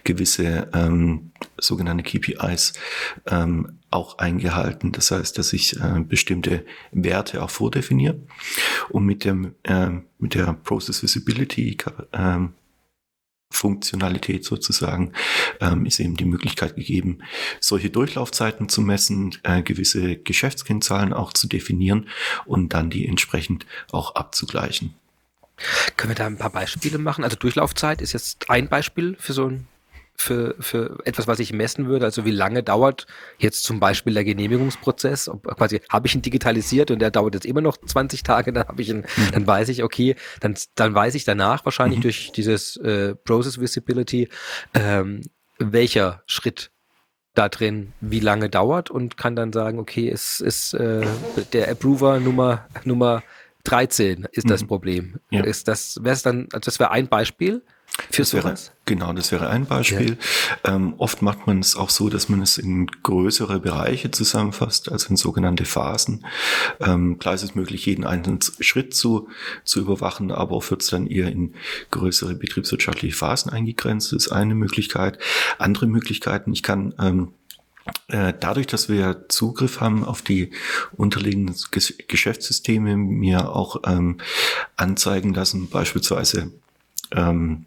[0.03, 2.73] gewisse ähm, sogenannte KPIs
[3.27, 4.91] ähm, auch eingehalten.
[4.91, 8.19] Das heißt, dass ich äh, bestimmte Werte auch vordefiniere
[8.89, 11.77] und mit dem äh, mit der Process Visibility
[12.13, 12.53] ähm,
[13.53, 15.13] Funktionalität sozusagen
[15.61, 17.19] ähm, ist eben die Möglichkeit gegeben,
[17.59, 22.09] solche Durchlaufzeiten zu messen, äh, gewisse Geschäftskennzahlen auch zu definieren
[22.45, 24.95] und dann die entsprechend auch abzugleichen.
[25.97, 27.23] Können wir da ein paar Beispiele machen?
[27.23, 29.67] Also Durchlaufzeit ist jetzt ein Beispiel für so ein
[30.15, 32.05] für, für etwas, was ich messen würde?
[32.05, 33.07] Also wie lange dauert
[33.39, 35.27] jetzt zum Beispiel der Genehmigungsprozess?
[35.27, 38.67] Ob, quasi habe ich ihn digitalisiert und der dauert jetzt immer noch 20 Tage, dann
[38.67, 39.31] habe ich ihn, mhm.
[39.31, 42.03] dann weiß ich, okay, dann, dann weiß ich danach wahrscheinlich mhm.
[42.03, 44.29] durch dieses äh, Process Visibility,
[44.73, 45.21] ähm,
[45.57, 46.71] welcher Schritt
[47.33, 51.05] da drin wie lange dauert und kann dann sagen, okay, es ist äh,
[51.51, 53.23] der Approver Nummer Nummer
[53.63, 54.67] 13 ist das mhm.
[54.67, 55.19] Problem.
[55.29, 55.43] Ja.
[55.43, 57.61] Ist das wäre dann, also das wäre ein Beispiel.
[58.09, 60.17] Für das wäre, genau, das wäre ein Beispiel.
[60.65, 60.75] Ja.
[60.75, 65.09] Ähm, oft macht man es auch so, dass man es in größere Bereiche zusammenfasst, also
[65.09, 66.25] in sogenannte Phasen.
[66.79, 69.29] Ähm, klar ist es möglich, jeden einzelnen Schritt zu,
[69.63, 71.53] zu überwachen, aber oft wird es dann eher in
[71.91, 74.11] größere betriebswirtschaftliche Phasen eingegrenzt.
[74.11, 75.19] Das ist eine Möglichkeit.
[75.59, 77.42] Andere Möglichkeiten, ich kann ähm, äh,
[78.07, 80.51] Dadurch, dass wir Zugriff haben auf die
[80.95, 81.55] unterliegenden
[82.07, 84.19] Geschäftssysteme, mir auch ähm,
[84.77, 86.51] anzeigen lassen, beispielsweise
[87.11, 87.65] ähm,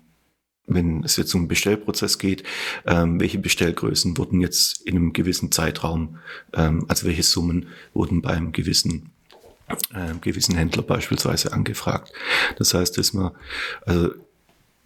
[0.66, 2.42] wenn es jetzt um Bestellprozess geht,
[2.86, 6.18] ähm, welche Bestellgrößen wurden jetzt in einem gewissen Zeitraum,
[6.52, 9.10] ähm, also welche Summen wurden beim gewissen
[9.94, 12.12] äh, gewissen Händler beispielsweise angefragt.
[12.56, 13.32] Das heißt, dass man
[13.84, 14.10] also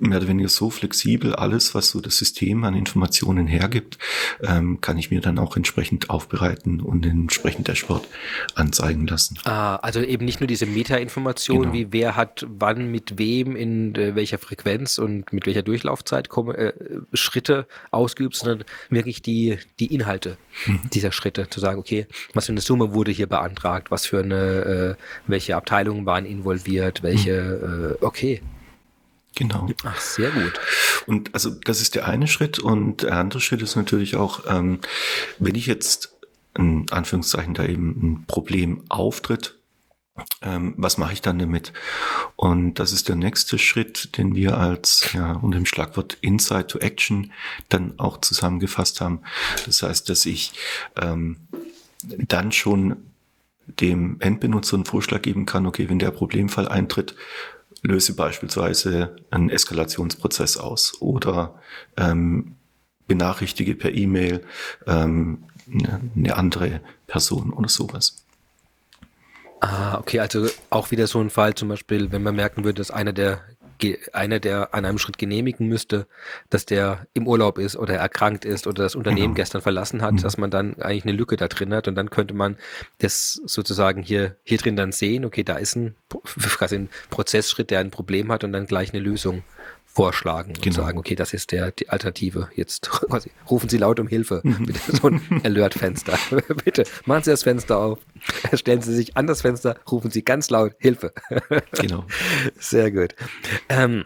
[0.00, 1.34] mehr oder weniger so flexibel.
[1.34, 3.98] Alles, was so das System an Informationen hergibt,
[4.42, 8.06] ähm, kann ich mir dann auch entsprechend aufbereiten und entsprechend Dashboard
[8.54, 9.38] anzeigen lassen.
[9.44, 11.72] Ah, also eben nicht nur diese Meta-Information, genau.
[11.72, 16.56] wie wer hat wann mit wem in äh, welcher Frequenz und mit welcher Durchlaufzeit komme,
[16.56, 16.72] äh,
[17.12, 20.36] Schritte ausgeübt, sondern wirklich die, die Inhalte
[20.66, 20.80] mhm.
[20.92, 21.48] dieser Schritte.
[21.50, 24.94] Zu sagen, okay, was für eine Summe wurde hier beantragt, was für eine, äh,
[25.26, 28.06] welche Abteilungen waren involviert, welche, mhm.
[28.06, 28.42] okay,
[29.34, 29.68] Genau.
[29.84, 30.60] Ach, sehr gut.
[31.06, 34.80] Und also das ist der eine Schritt und der andere Schritt ist natürlich auch, ähm,
[35.38, 36.16] wenn ich jetzt
[36.58, 39.56] in Anführungszeichen da eben ein Problem auftritt,
[40.42, 41.72] ähm, was mache ich dann damit?
[42.36, 46.78] Und das ist der nächste Schritt, den wir als ja, unter dem Schlagwort Insight to
[46.78, 47.32] Action
[47.68, 49.20] dann auch zusammengefasst haben.
[49.66, 50.52] Das heißt, dass ich
[51.00, 51.36] ähm,
[52.02, 52.96] dann schon
[53.66, 57.14] dem Endbenutzer einen Vorschlag geben kann, okay, wenn der Problemfall eintritt,
[57.82, 61.60] löse beispielsweise einen Eskalationsprozess aus oder
[61.96, 62.56] ähm,
[63.06, 64.42] benachrichtige per E-Mail
[64.86, 65.44] ähm,
[66.16, 68.24] eine andere Person oder sowas.
[69.60, 72.90] Ah, okay, also auch wieder so ein Fall zum Beispiel, wenn man merken würde, dass
[72.90, 73.42] einer der
[74.12, 76.06] einer, der an einem Schritt genehmigen müsste,
[76.48, 79.36] dass der im Urlaub ist oder erkrankt ist oder das Unternehmen genau.
[79.36, 80.22] gestern verlassen hat, mhm.
[80.22, 82.56] dass man dann eigentlich eine Lücke da drin hat und dann könnte man
[82.98, 87.80] das sozusagen hier, hier drin dann sehen, okay, da ist ein, quasi ein Prozessschritt, der
[87.80, 89.42] ein Problem hat und dann gleich eine Lösung
[89.92, 90.76] vorschlagen und genau.
[90.76, 92.48] sagen, okay, das ist der die Alternative.
[92.54, 94.40] Jetzt quasi rufen Sie laut um Hilfe.
[94.44, 94.66] Mhm.
[94.66, 96.18] Bitte so ein Alert-Fenster.
[96.64, 97.98] Bitte machen Sie das Fenster auf.
[98.54, 101.12] Stellen Sie sich an das Fenster, rufen Sie ganz laut Hilfe.
[101.72, 102.04] genau.
[102.58, 103.14] Sehr gut.
[103.68, 104.04] Ähm,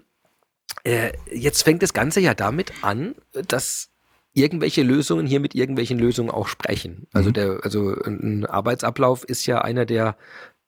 [0.85, 3.90] äh, jetzt fängt das Ganze ja damit an, dass
[4.33, 7.07] irgendwelche Lösungen hier mit irgendwelchen Lösungen auch sprechen.
[7.12, 7.35] Also mhm.
[7.35, 10.16] der, also ein Arbeitsablauf ist ja einer der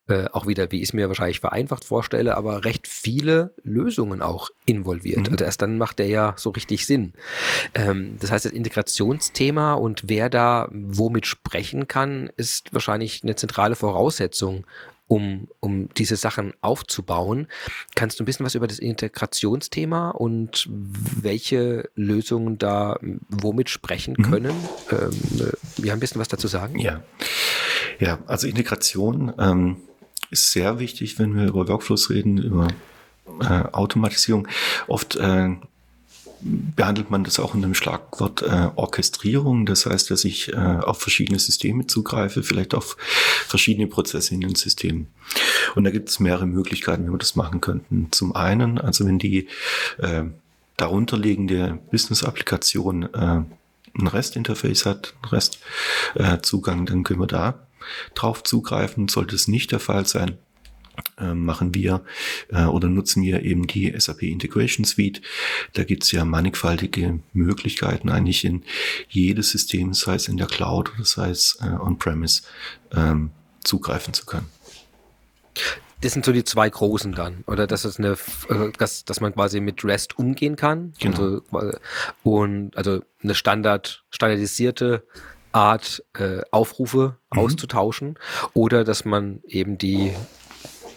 [0.09, 4.51] äh, auch wieder, wie ich es mir wahrscheinlich vereinfacht vorstelle, aber recht viele Lösungen auch
[4.65, 5.27] involviert.
[5.27, 5.33] Mhm.
[5.33, 7.13] Also erst dann macht der ja so richtig Sinn.
[7.75, 13.75] Ähm, das heißt, das Integrationsthema und wer da womit sprechen kann, ist wahrscheinlich eine zentrale
[13.75, 14.65] Voraussetzung,
[15.09, 17.47] um, um diese Sachen aufzubauen.
[17.95, 24.23] Kannst du ein bisschen was über das Integrationsthema und welche Lösungen da womit sprechen mhm.
[24.23, 24.57] können?
[24.91, 24.99] Mhm.
[24.99, 26.79] Ähm, wir haben ein bisschen was dazu sagen.
[26.79, 27.03] Ja,
[27.99, 29.77] ja also Integration ähm,
[30.31, 32.69] ist sehr wichtig, wenn wir über Workflows reden, über
[33.41, 34.49] äh, Automatisierung.
[34.87, 35.57] Oft äh,
[36.41, 39.67] behandelt man das auch unter dem Schlagwort äh, Orchestrierung.
[39.67, 42.97] Das heißt, dass ich äh, auf verschiedene Systeme zugreife, vielleicht auf
[43.47, 45.09] verschiedene Prozesse in den Systemen.
[45.75, 48.09] Und da gibt es mehrere Möglichkeiten, wie wir das machen könnten.
[48.11, 49.49] Zum einen, also wenn die
[49.99, 50.25] äh,
[50.77, 53.43] darunterliegende Business-Applikation äh,
[53.99, 57.66] ein REST-Interface hat, ein REST-Zugang, dann können wir da
[58.15, 59.09] drauf zugreifen.
[59.09, 60.39] Sollte es nicht der Fall sein,
[61.19, 62.03] äh, machen wir
[62.49, 65.23] äh, oder nutzen wir eben die SAP Integration Suite.
[65.73, 68.65] Da gibt es ja mannigfaltige Möglichkeiten, eigentlich in
[69.09, 72.43] jedes System, sei es in der Cloud oder sei es äh, on-premise,
[72.95, 73.31] ähm,
[73.63, 74.47] zugreifen zu können.
[76.03, 78.19] Das sind so die zwei großen dann, oder dass es eine,
[78.79, 80.93] dass, dass man quasi mit REST umgehen kann.
[80.99, 81.41] Genau.
[81.51, 81.79] Also,
[82.23, 85.07] und also eine Standard, standardisierte
[85.57, 87.41] Art äh, Aufrufe mhm.
[87.41, 88.19] auszutauschen
[88.53, 90.13] oder dass man eben die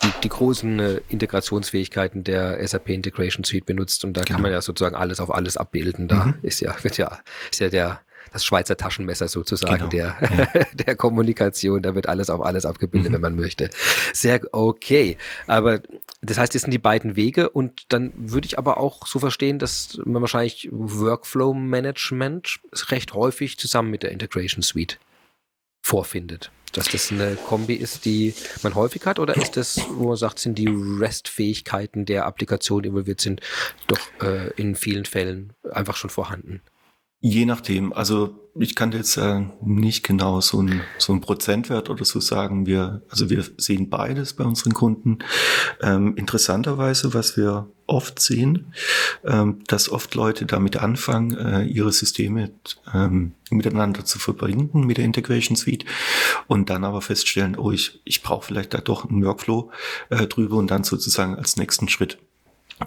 [0.03, 4.35] die, die großen äh, Integrationsfähigkeiten der SAP Integration Suite benutzt und da genau.
[4.35, 6.07] kann man ja sozusagen alles auf alles abbilden.
[6.07, 6.35] Da mhm.
[6.41, 7.19] ist ja, wird ja,
[7.51, 8.01] ist ja der
[8.32, 9.89] das Schweizer Taschenmesser sozusagen genau.
[9.89, 10.63] der, ja.
[10.73, 11.82] der Kommunikation.
[11.82, 13.15] Da wird alles auf alles abgebildet, mhm.
[13.15, 13.69] wenn man möchte.
[14.13, 15.17] Sehr okay.
[15.47, 15.82] Aber
[16.21, 19.60] das heißt, das sind die beiden Wege und dann würde ich aber auch so verstehen,
[19.60, 24.99] dass man wahrscheinlich Workflow Management recht häufig zusammen mit der Integration Suite
[25.82, 26.51] vorfindet.
[26.73, 30.38] Dass das eine Kombi ist, die man häufig hat, oder ist das, wo man sagt,
[30.38, 33.41] sind die REST-Fähigkeiten der Applikation involviert sind,
[33.88, 36.62] doch äh, in vielen Fällen einfach schon vorhanden?
[37.21, 37.91] Je nachdem.
[37.91, 42.65] Also ich kann jetzt äh, nicht genau so ein, so ein Prozentwert oder so sagen.
[42.65, 45.19] Wir, also wir sehen beides bei unseren Kunden.
[45.82, 48.73] Ähm, interessanterweise, was wir oft sehen,
[49.25, 52.51] ähm, dass oft Leute damit anfangen, äh, ihre Systeme
[52.93, 55.86] ähm, miteinander zu verbinden mit der Integration Suite
[56.47, 59.71] und dann aber feststellen, oh, ich, ich brauche vielleicht da doch einen Workflow
[60.10, 62.17] äh, drüber und dann sozusagen als nächsten Schritt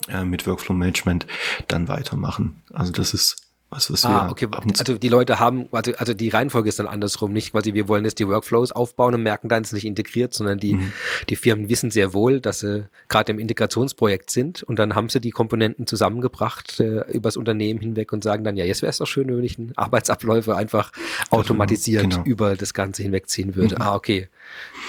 [0.09, 1.27] äh, mit Workflow Management
[1.69, 2.63] dann weitermachen.
[2.73, 3.42] Also das ist
[3.73, 4.47] was, was ah, okay.
[4.79, 7.33] Also die Leute haben, also, also die Reihenfolge ist dann andersrum.
[7.33, 10.35] Nicht quasi, wir wollen jetzt die Workflows aufbauen und merken dann, es ist nicht integriert,
[10.35, 10.93] sondern die, mhm.
[11.31, 15.21] die Firmen wissen sehr wohl, dass sie gerade im Integrationsprojekt sind und dann haben sie
[15.21, 19.07] die Komponenten zusammengebracht äh, übers Unternehmen hinweg und sagen dann, ja, jetzt wäre es doch
[19.07, 20.93] schön, wenn ich Arbeitsabläufe einfach
[21.31, 22.25] automatisiert genau.
[22.25, 23.77] über das Ganze hinwegziehen würde.
[23.77, 23.83] Mhm.
[23.83, 24.29] Ah, okay.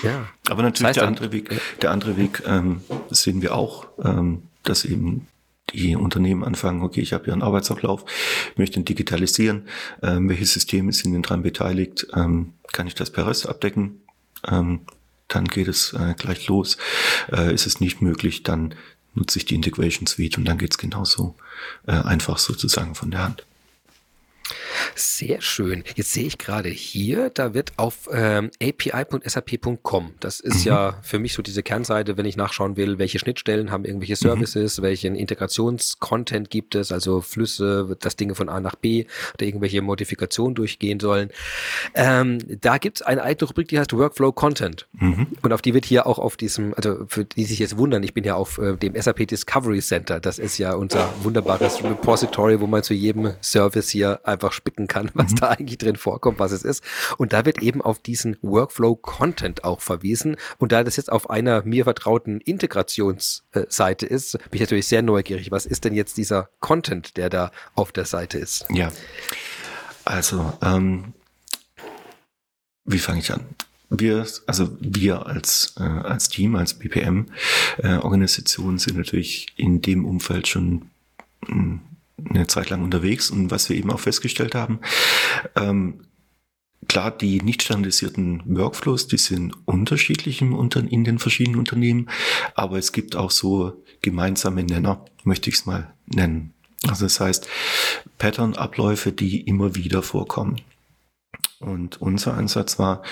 [0.03, 0.27] Ja.
[0.49, 4.43] Aber natürlich das heißt der andere Weg, der andere Weg ähm, sehen wir auch, ähm,
[4.63, 5.27] dass eben
[5.73, 8.05] die Unternehmen anfangen, okay, ich habe hier einen Arbeitsablauf,
[8.55, 9.67] möchte ihn digitalisieren,
[10.01, 14.01] ähm, welche Systeme sind denn dran beteiligt, ähm, kann ich das per REST abdecken,
[14.47, 14.81] ähm,
[15.27, 16.77] dann geht es äh, gleich los.
[17.31, 18.75] Äh, ist es nicht möglich, dann
[19.15, 21.35] nutze ich die Integration Suite und dann geht es genauso
[21.87, 23.45] äh, einfach sozusagen von der Hand.
[24.95, 25.83] Sehr schön.
[25.95, 30.71] Jetzt sehe ich gerade hier, da wird auf ähm, api.sap.com, das ist mhm.
[30.71, 34.27] ja für mich so diese Kernseite, wenn ich nachschauen will, welche Schnittstellen haben irgendwelche mhm.
[34.27, 34.83] Services, mhm.
[34.83, 40.55] welchen Integrationscontent gibt es, also Flüsse, dass Dinge von A nach B oder irgendwelche Modifikationen
[40.55, 41.29] durchgehen sollen.
[41.95, 44.87] Ähm, da gibt es eine eigene Rubrik, die heißt Workflow Content.
[44.93, 45.27] Mhm.
[45.41, 48.13] Und auf die wird hier auch auf diesem, also für die sich jetzt wundern, ich
[48.13, 52.67] bin ja auf äh, dem SAP Discovery Center, das ist ja unser wunderbares Repository, wo
[52.67, 55.35] man zu jedem Service hier einfach spicken kann, was mhm.
[55.37, 56.83] da eigentlich drin vorkommt, was es ist.
[57.17, 60.37] Und da wird eben auf diesen Workflow-Content auch verwiesen.
[60.57, 65.51] Und da das jetzt auf einer mir vertrauten Integrationsseite ist, bin ich natürlich sehr neugierig.
[65.51, 68.65] Was ist denn jetzt dieser Content, der da auf der Seite ist?
[68.69, 68.91] Ja,
[70.05, 71.13] also ähm,
[72.85, 73.41] wie fange ich an?
[73.89, 80.47] Wir, also wir als, äh, als Team, als BPM-Organisation äh, sind natürlich in dem Umfeld
[80.47, 80.89] schon
[81.45, 81.81] hm,
[82.17, 84.79] eine Zeit lang unterwegs und was wir eben auch festgestellt haben,
[85.55, 86.05] ähm,
[86.87, 92.09] klar, die nicht standardisierten Workflows, die sind unterschiedlich im Unter in den verschiedenen Unternehmen,
[92.55, 96.53] aber es gibt auch so gemeinsame Nenner, möchte ich es mal nennen.
[96.87, 97.47] Also das heißt,
[98.17, 100.57] Pattern-Abläufe, die immer wieder vorkommen.
[101.63, 103.03] Und unser Ansatz war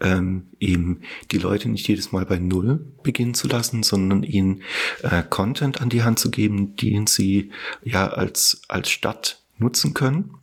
[0.00, 4.62] ähm, eben, die Leute nicht jedes Mal bei Null beginnen zu lassen, sondern ihnen
[5.02, 7.50] äh, Content an die Hand zu geben, den sie
[7.82, 10.34] ja als, als Stadt nutzen können.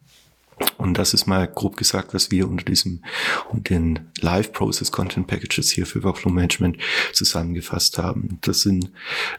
[0.78, 3.04] Und das ist mal grob gesagt, was wir unter diesem
[3.50, 6.78] und den Live Process Content Packages hier für Workflow Management
[7.12, 8.38] zusammengefasst haben.
[8.42, 8.92] Das sind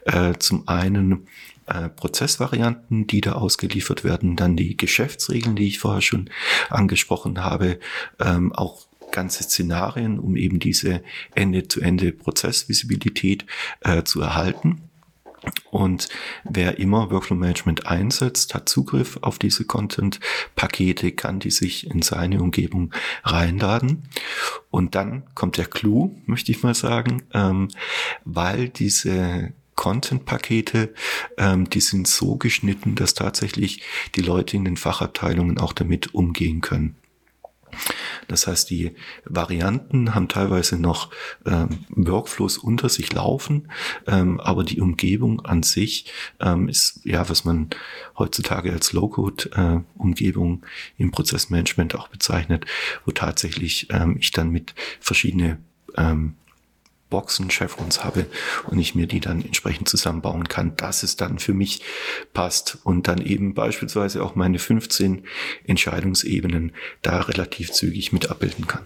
[0.05, 1.27] äh, zum einen
[1.67, 6.29] äh, Prozessvarianten, die da ausgeliefert werden, dann die Geschäftsregeln, die ich vorher schon
[6.69, 7.79] angesprochen habe,
[8.19, 11.01] ähm, auch ganze Szenarien, um eben diese
[11.35, 13.45] Ende-zu-Ende-Prozessvisibilität
[13.81, 14.81] äh, zu erhalten.
[15.71, 16.09] Und
[16.43, 22.41] wer immer Workflow Management einsetzt, hat Zugriff auf diese Content-Pakete, kann die sich in seine
[22.41, 22.91] Umgebung
[23.23, 24.09] reinladen.
[24.69, 27.69] Und dann kommt der Clou, möchte ich mal sagen, ähm,
[28.25, 30.93] weil diese Content-Pakete,
[31.37, 33.83] ähm, die sind so geschnitten, dass tatsächlich
[34.15, 36.97] die Leute in den Fachabteilungen auch damit umgehen können.
[38.27, 41.11] Das heißt, die Varianten haben teilweise noch
[41.45, 43.69] ähm, Workflows unter sich laufen,
[44.07, 47.69] ähm, aber die Umgebung an sich ähm, ist ja, was man
[48.17, 52.65] heutzutage als Low-Code-Umgebung äh, im Prozessmanagement auch bezeichnet,
[53.05, 55.59] wo tatsächlich ähm, ich dann mit verschiedene
[55.95, 56.35] ähm,
[57.09, 58.25] Boxen, Chevrons habe
[58.67, 61.81] und ich mir die dann entsprechend zusammenbauen kann, dass es dann für mich
[62.33, 65.25] passt und dann eben beispielsweise auch meine 15
[65.65, 68.85] Entscheidungsebenen da relativ zügig mit abbilden kann.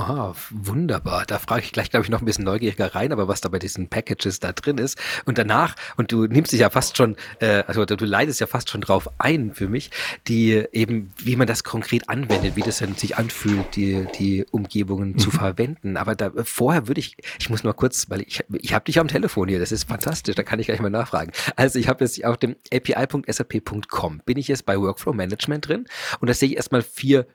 [0.00, 1.24] Ah, wunderbar.
[1.26, 3.58] Da frage ich gleich, glaube ich, noch ein bisschen neugieriger rein, aber was da bei
[3.58, 4.96] diesen Packages da drin ist.
[5.24, 8.70] Und danach, und du nimmst dich ja fast schon, äh, also du leidest ja fast
[8.70, 9.90] schon drauf ein für mich,
[10.28, 15.14] die eben, wie man das konkret anwendet, wie das dann sich anfühlt, die, die Umgebungen
[15.14, 15.18] mhm.
[15.18, 15.96] zu verwenden.
[15.96, 19.08] Aber da vorher würde ich, ich muss nur kurz, weil ich, ich habe dich am
[19.08, 21.32] Telefon hier, das ist fantastisch, da kann ich gleich mal nachfragen.
[21.56, 25.86] Also ich habe jetzt auf dem api.sap.com bin ich jetzt bei Workflow Management drin
[26.20, 27.26] und da sehe ich erstmal vier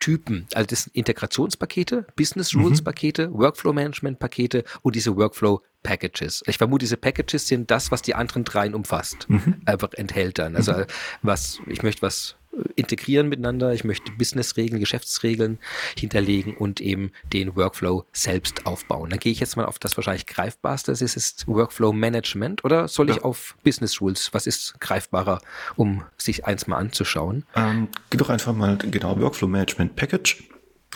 [0.00, 0.46] Typen.
[0.54, 2.84] Also das sind Integrationspakete, Business Rules mhm.
[2.84, 6.42] Pakete, Workflow Management Pakete und diese Workflow Packages.
[6.46, 9.28] Ich vermute, diese Packages sind das, was die anderen dreien umfasst.
[9.28, 9.62] Mhm.
[9.66, 10.56] Einfach enthält dann.
[10.56, 10.84] Also mhm.
[11.22, 12.36] was, ich möchte was
[12.76, 13.72] integrieren miteinander.
[13.72, 15.58] Ich möchte Businessregeln, Geschäftsregeln
[15.96, 19.10] hinterlegen und eben den Workflow selbst aufbauen.
[19.10, 20.92] Dann gehe ich jetzt mal auf das wahrscheinlich greifbarste.
[20.92, 23.16] Das ist Workflow Management oder soll ja.
[23.16, 24.30] ich auf Business Rules?
[24.32, 25.40] Was ist greifbarer,
[25.76, 27.44] um sich eins mal anzuschauen?
[27.54, 30.42] Ähm, geh doch einfach mal genau Workflow Management Package.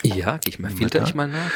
[0.02, 1.50] Ja, gehe ich mal, filter ich mal nach.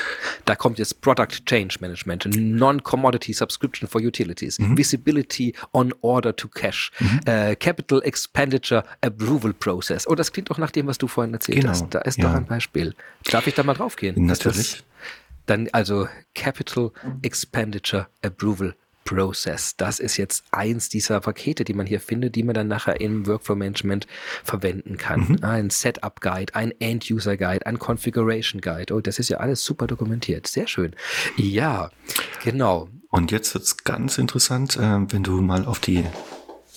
[0.44, 4.78] Da kommt jetzt Product Change Management, Non-Commodity Subscription for Utilities, mhm.
[4.78, 7.20] Visibility on Order to Cash, mhm.
[7.26, 10.06] äh, Capital Expenditure Approval Process.
[10.06, 11.70] Oh, das klingt doch nach dem, was du vorhin erzählt genau.
[11.70, 11.88] hast.
[11.90, 12.28] Da ist ja.
[12.28, 12.94] doch ein Beispiel.
[13.30, 14.24] Darf ich da mal draufgehen?
[14.24, 14.82] Natürlich.
[15.46, 18.74] dann also Capital Expenditure Approval
[19.08, 19.74] Process.
[19.76, 23.26] Das ist jetzt eins dieser Pakete, die man hier findet, die man dann nachher im
[23.26, 24.06] Workflow Management
[24.44, 25.20] verwenden kann.
[25.20, 25.38] Mhm.
[25.40, 28.92] Ein Setup Guide, ein End User Guide, ein Configuration Guide.
[28.94, 30.46] Oh, das ist ja alles super dokumentiert.
[30.46, 30.94] Sehr schön.
[31.36, 31.90] Ja,
[32.44, 32.90] genau.
[33.08, 36.04] Und jetzt wird's ganz interessant, äh, wenn du mal auf die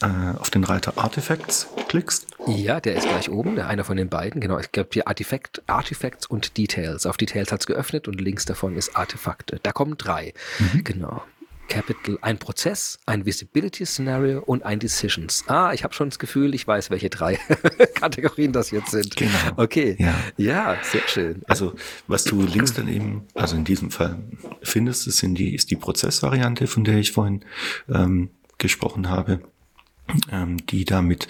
[0.02, 2.28] äh, auf den Reiter Artifacts klickst.
[2.48, 4.40] Ja, der ist gleich oben, der einer von den beiden.
[4.40, 7.06] Genau, ich glaube hier Artifact, Artifacts und Details.
[7.06, 9.60] Auf Details hat's geöffnet und links davon ist Artefakte.
[9.62, 10.34] Da kommen drei.
[10.60, 10.84] Mhm.
[10.86, 11.24] Genau.
[11.72, 15.46] Capital ein Prozess, ein Visibility Scenario und ein Decisions.
[15.48, 17.36] Ah, ich habe schon das Gefühl, ich weiß, welche drei
[17.94, 19.16] Kategorien das jetzt sind.
[19.16, 19.32] Genau.
[19.56, 19.96] Okay.
[19.98, 20.14] Ja.
[20.36, 21.44] ja, sehr schön.
[21.48, 21.74] Also
[22.08, 24.22] was du links dann eben, also in diesem Fall
[24.62, 27.46] findest, ist, in die, ist die Prozessvariante, von der ich vorhin
[27.88, 29.40] ähm, gesprochen habe,
[30.30, 31.30] ähm, die damit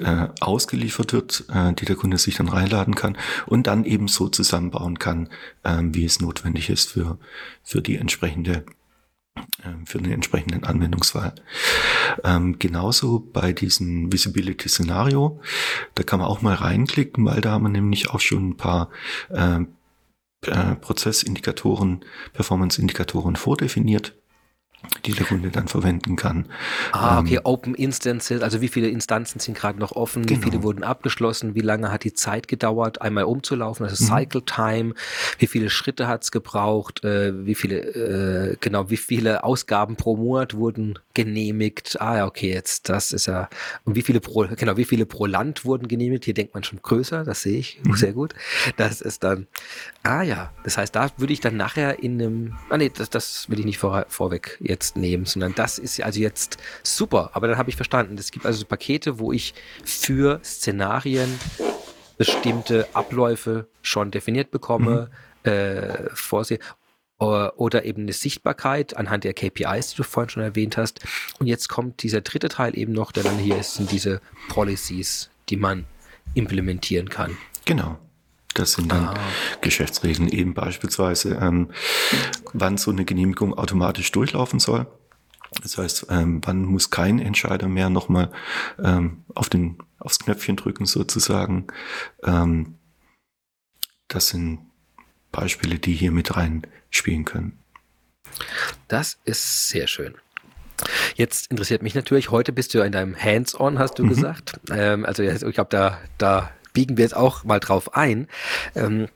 [0.00, 4.30] äh, ausgeliefert wird, äh, die der Kunde sich dann reinladen kann und dann eben so
[4.30, 5.28] zusammenbauen kann,
[5.62, 7.18] äh, wie es notwendig ist für,
[7.62, 8.64] für die entsprechende
[9.84, 11.34] für den entsprechenden Anwendungsfall.
[12.22, 15.40] Ähm, genauso bei diesem Visibility Szenario,
[15.94, 18.90] da kann man auch mal reinklicken, weil da haben wir nämlich auch schon ein paar
[19.30, 19.60] äh,
[20.46, 24.14] äh, Prozessindikatoren, Performance-Indikatoren vordefiniert
[25.04, 26.46] die der Kunde dann verwenden kann.
[26.92, 30.40] Ah, okay, ähm, Open Instances, also wie viele Instanzen sind gerade noch offen, genau.
[30.40, 34.08] wie viele wurden abgeschlossen, wie lange hat die Zeit gedauert, einmal umzulaufen, also mhm.
[34.08, 34.94] Cycle Time,
[35.38, 40.16] wie viele Schritte hat es gebraucht, äh, wie viele, äh, genau, wie viele Ausgaben pro
[40.16, 42.00] Monat wurden genehmigt.
[42.00, 43.48] Ah ja, okay, jetzt das ist ja,
[43.84, 46.80] und wie viele pro, genau, wie viele pro Land wurden genehmigt, hier denkt man schon
[46.82, 47.94] größer, das sehe ich mhm.
[47.94, 48.34] sehr gut.
[48.76, 49.46] Das ist dann,
[50.02, 53.48] ah ja, das heißt, da würde ich dann nachher in einem, ah nee, das, das
[53.50, 57.30] will ich nicht vor, vorweg jetzt nehmen, sondern das ist also jetzt super.
[57.32, 61.38] Aber dann habe ich verstanden, es gibt also Pakete, wo ich für Szenarien
[62.18, 65.10] bestimmte Abläufe schon definiert bekomme,
[65.44, 65.50] mhm.
[65.50, 66.58] äh, vorsehe
[67.18, 71.00] oder eben eine Sichtbarkeit anhand der KPIs, die du vorhin schon erwähnt hast.
[71.38, 75.30] Und jetzt kommt dieser dritte Teil eben noch, der dann hier ist, sind diese Policies,
[75.48, 75.86] die man
[76.34, 77.36] implementieren kann.
[77.64, 77.98] Genau.
[78.54, 79.14] Das sind dann ah.
[79.60, 81.70] Geschäftsregeln eben beispielsweise, ähm,
[82.52, 84.86] wann so eine Genehmigung automatisch durchlaufen soll.
[85.62, 88.30] Das heißt, ähm, wann muss kein Entscheider mehr nochmal
[88.82, 91.66] ähm, auf den, aufs Knöpfchen drücken sozusagen.
[92.24, 92.78] Ähm,
[94.08, 94.60] das sind
[95.32, 97.58] Beispiele, die hier mit rein spielen können.
[98.88, 100.14] Das ist sehr schön.
[101.14, 104.08] Jetzt interessiert mich natürlich, heute bist du in deinem Hands-on, hast du mhm.
[104.08, 104.60] gesagt.
[104.70, 108.28] Ähm, also ich glaube, da, da biegen wir jetzt auch mal drauf ein.
[108.74, 109.08] Ähm,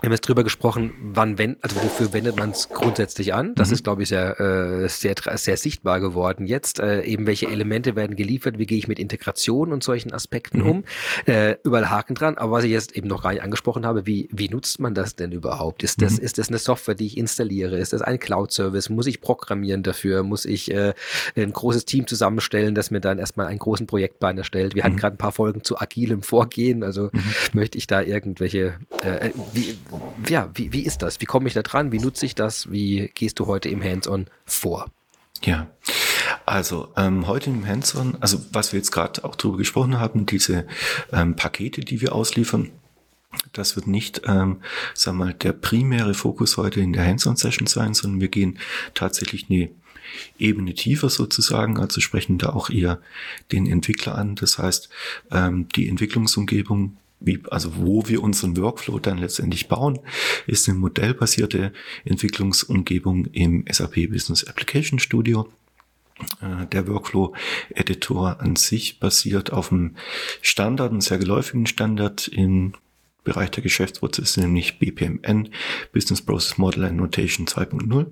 [0.00, 3.56] wir haben jetzt drüber gesprochen, wann wenn, also wofür wendet man es grundsätzlich an?
[3.56, 3.74] Das mhm.
[3.74, 6.46] ist, glaube ich, sehr, äh, sehr, sehr sichtbar geworden.
[6.46, 10.60] Jetzt äh, eben welche Elemente werden geliefert, wie gehe ich mit Integration und solchen Aspekten
[10.60, 10.66] mhm.
[10.68, 10.84] um?
[11.26, 12.38] Äh, überall Haken dran.
[12.38, 15.16] Aber was ich jetzt eben noch gar nicht angesprochen habe, wie, wie nutzt man das
[15.16, 15.82] denn überhaupt?
[15.82, 16.24] Ist das, mhm.
[16.24, 17.76] ist das eine Software, die ich installiere?
[17.76, 18.90] Ist das ein Cloud-Service?
[18.90, 20.22] Muss ich programmieren dafür?
[20.22, 20.94] Muss ich äh,
[21.34, 24.76] ein großes Team zusammenstellen, das mir dann erstmal einen großen Projektplan erstellt?
[24.76, 25.00] Wir hatten mhm.
[25.00, 27.20] gerade ein paar Folgen zu agilem Vorgehen, also mhm.
[27.52, 29.76] möchte ich da irgendwelche, äh, wie,
[30.28, 31.20] ja, wie, wie ist das?
[31.20, 31.92] Wie komme ich da dran?
[31.92, 32.70] Wie nutze ich das?
[32.70, 34.90] Wie gehst du heute im Hands-on vor?
[35.42, 35.68] Ja,
[36.46, 40.66] also ähm, heute im Hands-on, also was wir jetzt gerade auch drüber gesprochen haben, diese
[41.12, 42.70] ähm, Pakete, die wir ausliefern,
[43.52, 44.62] das wird nicht, ähm,
[44.94, 48.58] sag mal, der primäre Fokus heute in der Hands-on-Session sein, sondern wir gehen
[48.94, 49.70] tatsächlich eine
[50.38, 53.00] Ebene tiefer sozusagen, also sprechen da auch eher
[53.52, 54.34] den Entwickler an.
[54.34, 54.88] Das heißt,
[55.30, 59.98] ähm, die Entwicklungsumgebung wie, also wo wir unseren Workflow dann letztendlich bauen,
[60.46, 61.72] ist eine modellbasierte
[62.04, 65.48] Entwicklungsumgebung im SAP Business Application Studio.
[66.40, 69.96] Äh, der Workflow-Editor an sich basiert auf einem
[70.42, 72.74] Standard, einem sehr geläufigen Standard im
[73.24, 75.50] Bereich der Geschäftsprozesse, nämlich BPMN,
[75.92, 78.06] Business Process Model and Notation 2.0.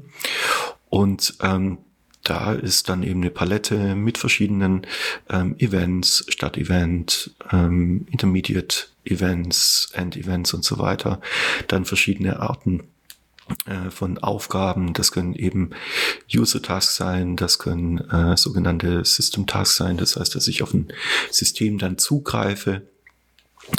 [0.91, 1.79] Und ähm,
[2.23, 4.87] da ist dann eben eine Palette mit verschiedenen
[5.31, 11.21] ähm, Events, Start-Event, ähm, Intermediate Events, End-Events und so weiter.
[11.69, 12.83] Dann verschiedene Arten
[13.67, 14.93] äh, von Aufgaben.
[14.93, 15.71] Das können eben
[16.35, 19.97] User-Tasks sein, das können äh, sogenannte System-Tasks sein.
[19.97, 20.89] Das heißt, dass ich auf ein
[21.31, 22.83] System dann zugreife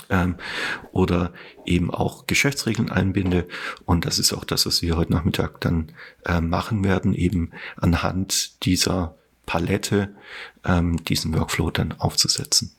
[0.09, 0.35] ähm,
[0.91, 1.33] oder
[1.65, 3.47] eben auch Geschäftsregeln einbinde.
[3.85, 5.91] Und das ist auch das, was wir heute Nachmittag dann
[6.25, 9.15] äh, machen werden, eben anhand dieser
[9.45, 10.15] Palette
[10.63, 12.76] ähm, diesen Workflow dann aufzusetzen.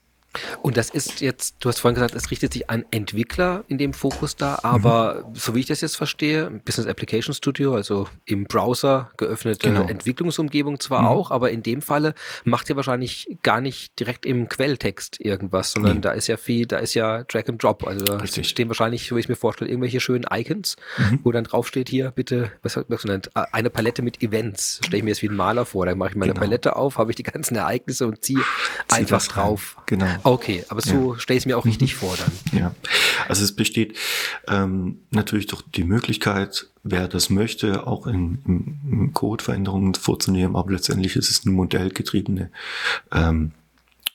[0.62, 3.92] Und das ist jetzt, du hast vorhin gesagt, es richtet sich an Entwickler in dem
[3.92, 5.34] Fokus da, aber mhm.
[5.34, 9.86] so wie ich das jetzt verstehe, Business Application Studio, also im Browser geöffnete genau.
[9.86, 11.08] Entwicklungsumgebung zwar mhm.
[11.08, 12.14] auch, aber in dem Falle
[12.44, 16.00] macht ihr wahrscheinlich gar nicht direkt im Quelltext irgendwas, sondern nee.
[16.02, 17.86] da ist ja viel, da ist ja Drag and Drop.
[17.86, 18.48] Also da Richtig.
[18.48, 21.20] stehen wahrscheinlich, so wie ich mir vorstelle, irgendwelche schönen Icons, mhm.
[21.24, 24.80] wo dann draufsteht hier bitte, was hat man genannt, eine Palette mit Events.
[24.82, 25.86] Stelle ich mir jetzt wie ein Maler vor.
[25.86, 26.44] Da mache ich meine genau.
[26.44, 28.38] Palette auf, habe ich die ganzen Ereignisse und ziehe
[28.88, 29.76] Zieh einfach drauf.
[29.86, 30.06] Genau.
[30.22, 31.20] Okay, aber so ja.
[31.20, 31.98] stelle ich es mir auch richtig mhm.
[31.98, 32.60] vor dann.
[32.60, 32.74] Ja,
[33.28, 33.96] also es besteht
[34.46, 40.56] ähm, natürlich doch die Möglichkeit, wer das möchte, auch in, in, in Code Veränderungen vorzunehmen,
[40.56, 42.50] aber letztendlich ist es eine modellgetriebene
[43.12, 43.52] ähm,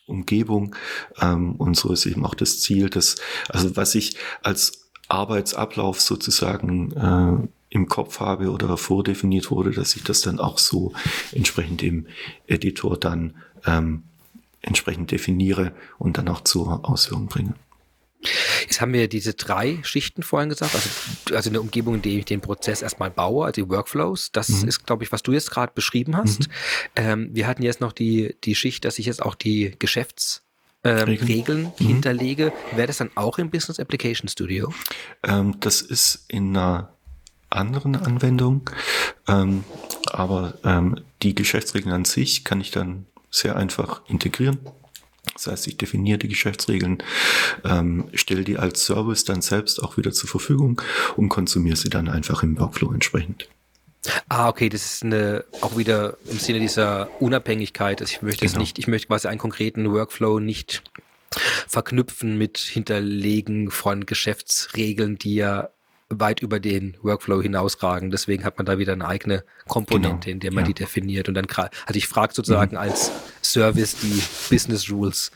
[0.06, 0.76] Umgebung
[1.20, 3.16] ähm, und so ist eben auch das Ziel, dass,
[3.48, 10.04] also was ich als Arbeitsablauf sozusagen äh, im Kopf habe oder vordefiniert wurde, dass ich
[10.04, 10.92] das dann auch so
[11.32, 12.06] entsprechend im
[12.46, 13.34] Editor dann
[13.66, 14.04] ähm,
[14.64, 17.54] entsprechend definiere und dann auch zur Ausführung bringe.
[18.62, 20.88] Jetzt haben wir diese drei Schichten vorhin gesagt, also,
[21.34, 24.32] also eine Umgebung, in der ich den Prozess erstmal baue, also die Workflows.
[24.32, 24.68] Das mhm.
[24.68, 26.40] ist, glaube ich, was du jetzt gerade beschrieben hast.
[26.40, 26.46] Mhm.
[26.96, 30.40] Ähm, wir hatten jetzt noch die, die Schicht, dass ich jetzt auch die Geschäfts-
[30.84, 31.86] ähm, Regeln, Regeln mhm.
[31.86, 32.52] hinterlege.
[32.74, 34.72] Wäre das dann auch im Business Application Studio?
[35.22, 36.92] Ähm, das ist in einer
[37.48, 38.68] anderen Anwendung,
[39.26, 39.64] ähm,
[40.06, 44.58] aber ähm, die Geschäftsregeln an sich kann ich dann sehr einfach integrieren.
[45.32, 47.02] Das heißt, ich definiere die Geschäftsregeln,
[47.64, 50.80] ähm, stelle die als Service dann selbst auch wieder zur Verfügung
[51.16, 53.48] und konsumiere sie dann einfach im Workflow entsprechend.
[54.28, 58.00] Ah, okay, das ist eine, auch wieder im Sinne dieser Unabhängigkeit.
[58.00, 58.52] Also ich möchte genau.
[58.52, 60.82] es nicht, ich möchte quasi einen konkreten Workflow nicht
[61.66, 65.70] verknüpfen mit Hinterlegen von Geschäftsregeln, die ja
[66.20, 68.10] weit über den Workflow hinausragen.
[68.10, 70.32] Deswegen hat man da wieder eine eigene Komponente, genau.
[70.32, 70.68] in der man ja.
[70.68, 71.28] die definiert.
[71.28, 72.82] Und dann, also ich frage sozusagen mhm.
[72.82, 73.10] als
[73.42, 75.30] Service die Business Rules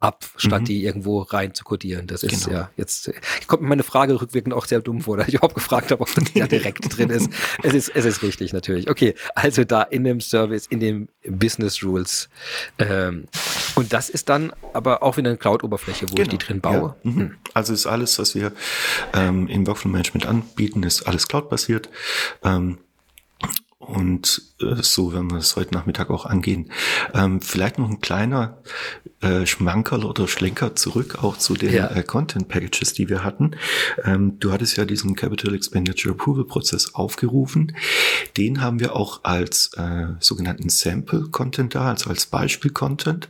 [0.00, 0.64] ab, statt mhm.
[0.66, 2.06] die irgendwo rein zu codieren.
[2.06, 2.56] Das ist genau.
[2.56, 3.10] ja jetzt,
[3.46, 6.14] kommt mir meine Frage rückwirkend auch sehr dumm vor, da ich überhaupt gefragt habe, ob
[6.14, 7.30] das ja direkt drin ist.
[7.62, 8.88] Es ist, es ist richtig, natürlich.
[8.88, 12.28] Okay, also da in dem Service, in dem Business Rules.
[12.78, 13.26] Ähm,
[13.78, 16.22] und das ist dann aber auch wieder eine Cloud-Oberfläche, wo genau.
[16.22, 16.96] ich die drin baue.
[17.04, 17.10] Ja.
[17.10, 17.16] Mhm.
[17.16, 17.34] Hm.
[17.54, 18.52] Also ist alles, was wir
[19.14, 21.88] ähm, im Workflow Management anbieten, ist alles Cloud-basiert.
[22.42, 22.78] Ähm,
[23.78, 26.70] und äh, so werden wir es heute Nachmittag auch angehen.
[27.14, 28.58] Ähm, vielleicht noch ein kleiner
[29.20, 31.88] äh, Schmankerl oder Schlenker zurück auch zu den ja.
[31.88, 33.52] äh, Content Packages, die wir hatten.
[34.04, 37.76] Ähm, du hattest ja diesen Capital Expenditure Approval Prozess aufgerufen.
[38.36, 43.28] Den haben wir auch als äh, sogenannten Sample Content da, also als Beispiel Content.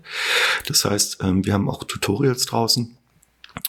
[0.67, 2.98] Das heißt, ähm, wir haben auch Tutorials draußen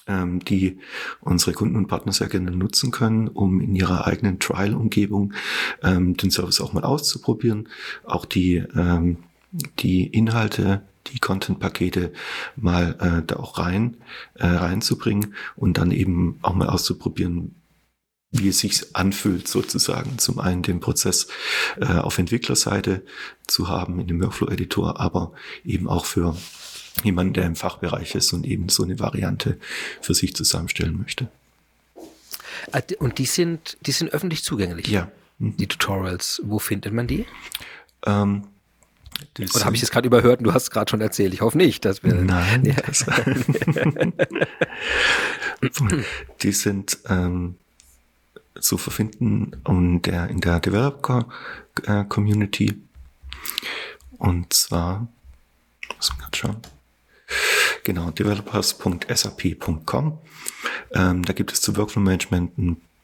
[0.07, 0.79] die
[1.21, 5.33] unsere Kunden und Partner sehr gerne nutzen können, um in ihrer eigenen Trial-Umgebung
[5.83, 7.69] ähm, den Service auch mal auszuprobieren,
[8.05, 9.17] auch die, ähm,
[9.77, 10.81] die Inhalte
[11.13, 12.11] die Content-Pakete
[12.55, 13.97] mal äh, da auch rein
[14.35, 17.55] äh, reinzubringen und dann eben auch mal auszuprobieren,
[18.31, 20.19] wie es sich anfühlt, sozusagen.
[20.19, 21.27] Zum einen den Prozess
[21.79, 23.03] äh, auf Entwicklerseite
[23.47, 25.31] zu haben in dem Workflow-Editor, aber
[25.65, 26.35] eben auch für
[27.03, 29.57] jemand, der im Fachbereich ist und eben so eine Variante
[30.01, 31.27] für sich zusammenstellen möchte.
[32.71, 34.87] Ah, und die sind, die sind öffentlich zugänglich?
[34.87, 35.11] Ja.
[35.39, 35.57] Mhm.
[35.57, 37.25] Die Tutorials, wo findet man die?
[38.05, 38.47] Ähm,
[39.37, 41.33] Oder habe ich es gerade überhört und du hast es gerade schon erzählt?
[41.33, 42.13] Ich hoffe nicht, dass wir.
[42.13, 42.65] Nein.
[42.65, 42.75] Ja.
[42.85, 43.05] Das,
[46.41, 47.55] die sind ähm,
[48.59, 51.27] zu verfinden in der, in der Developer
[52.09, 52.81] Community.
[54.17, 55.07] Und zwar,
[55.95, 56.57] muss ich gerade schauen.
[57.83, 60.19] Genau, developers.sap.com.
[60.93, 62.51] Ähm, da gibt es zu Workflow Management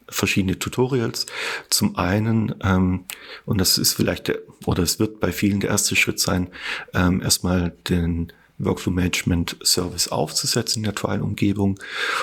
[0.08, 1.26] verschiedene Tutorials.
[1.70, 3.06] Zum einen, ähm,
[3.46, 6.50] und das ist vielleicht der, oder es wird bei vielen der erste Schritt sein,
[6.94, 11.80] ähm, erstmal den Workflow Management Service aufzusetzen in der Trial-Umgebung.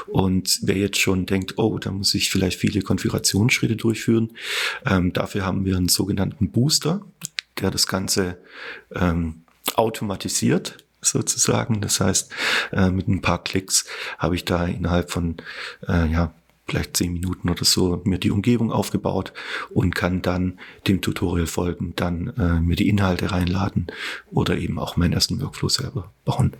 [0.07, 4.30] Und wer jetzt schon denkt, oh, da muss ich vielleicht viele Konfigurationsschritte durchführen,
[4.86, 7.03] ähm, dafür haben wir einen sogenannten Booster,
[7.61, 8.38] der das Ganze
[8.94, 9.42] ähm,
[9.74, 11.80] automatisiert sozusagen.
[11.80, 12.32] Das heißt,
[12.72, 13.86] äh, mit ein paar Klicks
[14.18, 15.36] habe ich da innerhalb von
[15.86, 16.32] äh, ja,
[16.66, 19.32] vielleicht zehn Minuten oder so mir die Umgebung aufgebaut
[19.70, 23.88] und kann dann dem Tutorial folgen, dann äh, mir die Inhalte reinladen
[24.30, 26.55] oder eben auch meinen ersten Workflow selber bauen.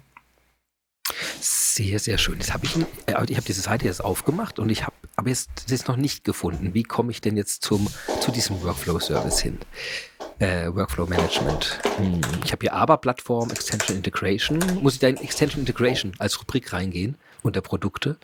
[1.74, 2.34] Sehr, sehr schön.
[2.38, 5.48] Jetzt habe ich, äh, ich habe diese Seite jetzt aufgemacht und ich habe aber jetzt
[5.70, 6.74] das noch nicht gefunden.
[6.74, 7.88] Wie komme ich denn jetzt zum,
[8.20, 9.58] zu diesem Workflow-Service hin?
[10.38, 11.80] Äh, Workflow Management.
[11.96, 12.20] Hm.
[12.44, 14.58] Ich habe hier aber Plattform Extension Integration.
[14.82, 18.18] Muss ich da in Extension Integration als Rubrik reingehen unter Produkte?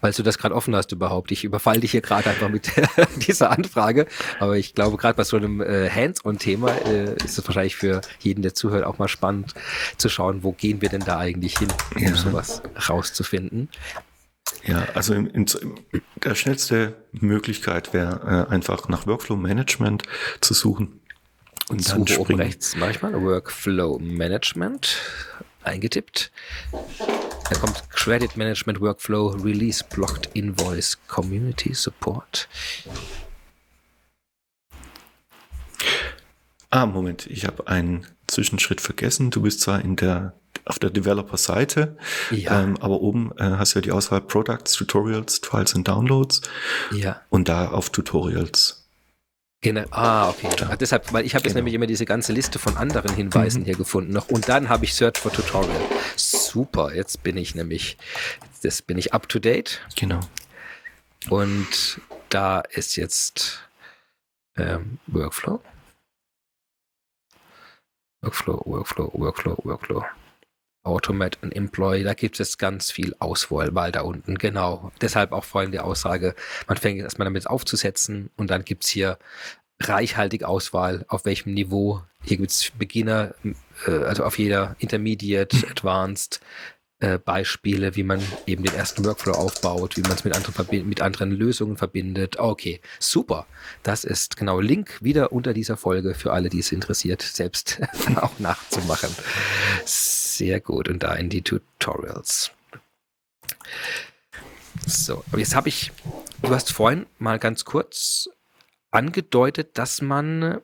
[0.00, 1.32] Falls du das gerade offen hast überhaupt.
[1.32, 2.70] Ich überfall dich hier gerade einfach mit
[3.26, 4.06] dieser Anfrage.
[4.38, 8.42] Aber ich glaube, gerade bei so einem äh, Hands-on-Thema äh, ist es wahrscheinlich für jeden,
[8.42, 9.54] der zuhört, auch mal spannend
[9.96, 12.14] zu schauen, wo gehen wir denn da eigentlich hin, um ja.
[12.14, 13.68] sowas rauszufinden.
[14.64, 15.46] Ja, also in, in,
[16.22, 20.04] der schnellste Möglichkeit wäre äh, einfach nach Workflow Management
[20.40, 21.00] zu suchen.
[21.68, 22.20] Und Suche dann springen.
[22.20, 24.96] oben rechts manchmal Workflow Management
[25.64, 26.30] eingetippt.
[27.50, 32.46] Da kommt Credit Management Workflow, Release Blocked Invoice, Community Support.
[36.68, 39.30] Ah, Moment, ich habe einen Zwischenschritt vergessen.
[39.30, 40.34] Du bist zwar in der
[40.66, 41.96] auf der Developer-Seite,
[42.30, 42.62] ja.
[42.62, 46.42] ähm, aber oben äh, hast du ja die Auswahl Products, Tutorials, Trials and Downloads.
[46.92, 47.22] Ja.
[47.30, 48.77] Und da auf Tutorials.
[49.60, 49.84] Genau.
[49.90, 50.48] Ah, okay.
[50.60, 50.76] Ja.
[50.76, 51.50] Deshalb, weil ich habe genau.
[51.50, 53.64] jetzt nämlich immer diese ganze Liste von anderen Hinweisen mhm.
[53.64, 54.28] hier gefunden noch.
[54.28, 55.80] Und dann habe ich Search for Tutorial.
[56.16, 57.98] Super, jetzt bin ich nämlich,
[58.62, 59.80] das bin ich up to date.
[59.96, 60.20] Genau.
[61.28, 63.68] Und da ist jetzt
[64.56, 65.60] ähm, Workflow.
[68.22, 70.04] Workflow, Workflow, Workflow, Workflow.
[70.88, 74.36] Automate and Employee, da gibt es ganz viel Auswahl da unten.
[74.36, 74.90] Genau.
[75.00, 76.34] Deshalb auch vorhin die Aussage,
[76.66, 79.18] man fängt erstmal damit aufzusetzen und dann gibt es hier
[79.80, 82.02] reichhaltig Auswahl, auf welchem Niveau.
[82.24, 83.34] Hier gibt es Beginner,
[83.86, 86.40] äh, also auf jeder Intermediate, Advanced,
[87.00, 91.00] äh, Beispiele, wie man eben den ersten Workflow aufbaut, wie man es mit anderen, mit
[91.00, 92.40] anderen Lösungen verbindet.
[92.40, 93.46] Okay, super.
[93.84, 97.80] Das ist genau Link wieder unter dieser Folge für alle, die es interessiert, selbst
[98.16, 99.10] auch nachzumachen.
[100.38, 100.88] Sehr gut.
[100.88, 102.52] Und da in die Tutorials.
[104.86, 105.90] So, aber jetzt habe ich,
[106.42, 108.28] du hast vorhin mal ganz kurz
[108.92, 110.60] angedeutet, dass man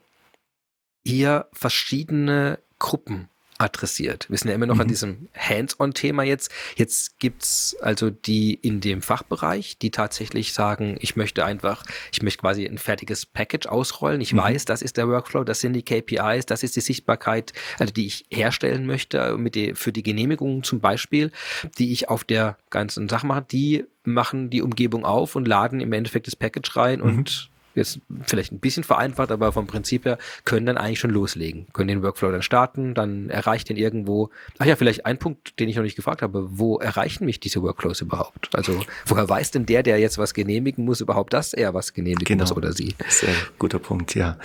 [1.04, 3.28] hier verschiedene Gruppen
[3.64, 4.26] adressiert.
[4.28, 4.82] Wir sind ja immer noch mhm.
[4.82, 6.52] an diesem Hands-on-Thema jetzt.
[6.76, 12.42] Jetzt gibt's also die in dem Fachbereich, die tatsächlich sagen, ich möchte einfach, ich möchte
[12.42, 14.20] quasi ein fertiges Package ausrollen.
[14.20, 14.38] Ich mhm.
[14.38, 18.06] weiß, das ist der Workflow, das sind die KPIs, das ist die Sichtbarkeit, also die
[18.06, 21.32] ich herstellen möchte mit die, für die Genehmigungen zum Beispiel,
[21.78, 23.46] die ich auf der ganzen Sache mache.
[23.50, 27.06] Die machen die Umgebung auf und laden im Endeffekt das Package rein mhm.
[27.06, 31.66] und jetzt vielleicht ein bisschen vereinfacht, aber vom Prinzip her können dann eigentlich schon loslegen,
[31.72, 34.30] können den Workflow dann starten, dann erreicht den irgendwo.
[34.58, 37.62] Ach ja, vielleicht ein Punkt, den ich noch nicht gefragt habe, wo erreichen mich diese
[37.62, 38.50] Workflows überhaupt?
[38.54, 42.24] Also woher weiß denn der, der jetzt was genehmigen muss, überhaupt, dass er was genehmigen
[42.24, 42.42] genau.
[42.42, 42.94] muss oder sie?
[43.08, 44.38] Sehr guter Punkt, ja.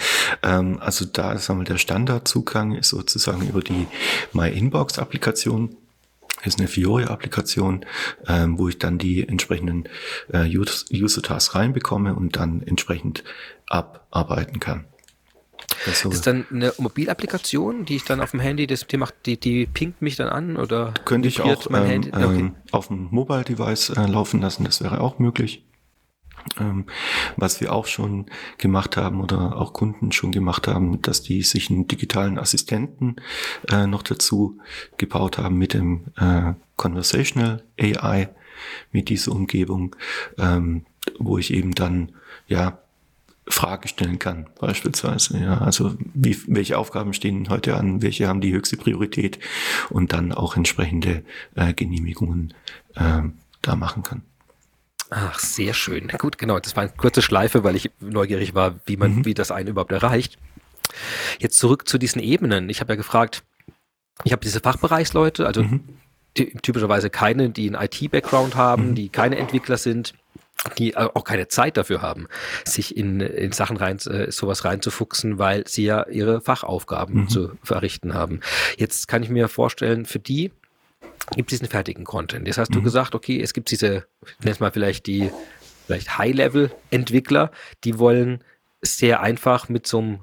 [0.43, 3.87] Ähm, also da sagen wir, der Standardzugang ist sozusagen über die
[4.33, 5.75] My Inbox Applikation
[6.43, 7.85] ist eine Fiori-Applikation,
[8.27, 9.85] ähm, wo ich dann die entsprechenden
[10.31, 13.23] äh, User-Tasks reinbekomme und dann entsprechend
[13.67, 14.85] abarbeiten kann.
[15.85, 19.39] Das ist dann eine Mobilapplikation, die ich dann auf dem Handy, das, die macht, die,
[19.39, 22.21] die pinkt mich dann an oder könnte ich auch ähm, okay.
[22.21, 25.63] ähm, auf dem Mobile-Device äh, laufen lassen, das wäre auch möglich.
[26.59, 26.85] Ähm,
[27.37, 28.25] was wir auch schon
[28.57, 33.17] gemacht haben oder auch Kunden schon gemacht haben, dass die sich einen digitalen Assistenten
[33.71, 34.59] äh, noch dazu
[34.97, 38.29] gebaut haben mit dem äh, Conversational AI,
[38.91, 39.95] mit dieser Umgebung,
[40.37, 40.85] ähm,
[41.17, 42.11] wo ich eben dann
[42.47, 42.79] ja
[43.49, 45.39] Fragen stellen kann, beispielsweise.
[45.39, 49.39] Ja, also wie, welche Aufgaben stehen heute an, welche haben die höchste Priorität
[49.89, 51.23] und dann auch entsprechende
[51.55, 52.53] äh, Genehmigungen
[52.95, 53.23] äh,
[53.61, 54.21] da machen kann.
[55.09, 56.07] Ach, sehr schön.
[56.17, 56.59] Gut, genau.
[56.59, 59.25] Das war eine kurze Schleife, weil ich neugierig war, wie man, mhm.
[59.25, 60.37] wie das einen überhaupt erreicht.
[61.39, 62.69] Jetzt zurück zu diesen Ebenen.
[62.69, 63.43] Ich habe ja gefragt,
[64.23, 65.83] ich habe diese Fachbereichsleute, also mhm.
[66.33, 68.95] typischerweise keine, die einen IT-Background haben, mhm.
[68.95, 70.13] die keine Entwickler sind,
[70.77, 72.27] die auch keine Zeit dafür haben,
[72.65, 77.29] sich in, in Sachen rein, äh, sowas reinzufuchsen, weil sie ja ihre Fachaufgaben mhm.
[77.29, 78.41] zu verrichten haben.
[78.77, 80.51] Jetzt kann ich mir vorstellen, für die
[81.35, 82.47] gibt es diesen fertigen Content.
[82.47, 82.75] Jetzt hast mhm.
[82.75, 84.05] du gesagt, okay, es gibt diese,
[84.43, 85.31] es mal vielleicht die
[85.85, 87.51] vielleicht High-Level-Entwickler,
[87.83, 88.43] die wollen
[88.81, 90.19] sehr einfach mit so einem,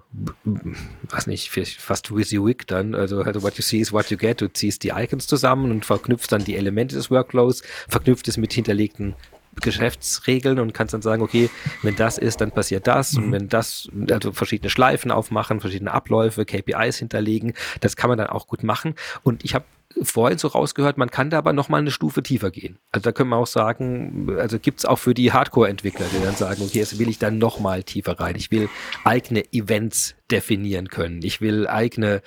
[1.11, 4.49] weiß nicht, fast WYSIWYG dann, also, also what you see is what you get, du
[4.49, 9.15] ziehst die Icons zusammen und verknüpfst dann die Elemente des Workflows, verknüpft es mit hinterlegten
[9.61, 11.51] Geschäftsregeln und kannst dann sagen, okay,
[11.83, 13.25] wenn das ist, dann passiert das mhm.
[13.25, 18.29] und wenn das, also verschiedene Schleifen aufmachen, verschiedene Abläufe, KPIs hinterlegen, das kann man dann
[18.29, 19.65] auch gut machen und ich habe
[20.03, 22.79] vorhin so rausgehört, man kann da aber noch mal eine Stufe tiefer gehen.
[22.93, 26.63] Also da können wir auch sagen, also gibt's auch für die Hardcore-Entwickler, die dann sagen,
[26.63, 28.37] okay, jetzt will ich dann noch mal tiefer rein.
[28.37, 28.69] Ich will
[29.05, 31.23] eigene Events definieren können.
[31.23, 32.23] Ich will eigene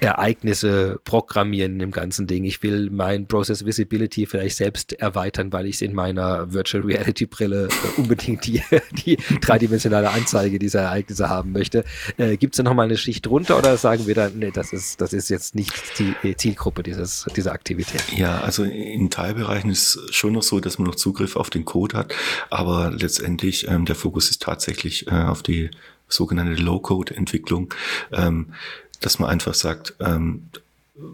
[0.00, 2.44] Ereignisse programmieren im ganzen Ding.
[2.44, 7.26] Ich will mein Process Visibility vielleicht selbst erweitern, weil ich es in meiner Virtual Reality
[7.26, 8.62] Brille äh, unbedingt die,
[9.06, 11.84] die dreidimensionale Anzeige dieser Ereignisse haben möchte.
[12.16, 15.00] Äh, Gibt es da nochmal eine Schicht drunter oder sagen wir dann, nee, das ist,
[15.00, 18.02] das ist jetzt nicht die Zielgruppe dieses, dieser Aktivität?
[18.16, 21.96] Ja, also in Teilbereichen ist schon noch so, dass man noch Zugriff auf den Code
[21.96, 22.14] hat,
[22.50, 25.70] aber letztendlich ähm, der Fokus ist tatsächlich äh, auf die
[26.08, 27.72] sogenannte Low-Code-Entwicklung,
[28.12, 28.52] ähm,
[29.00, 30.48] dass man einfach sagt, ähm,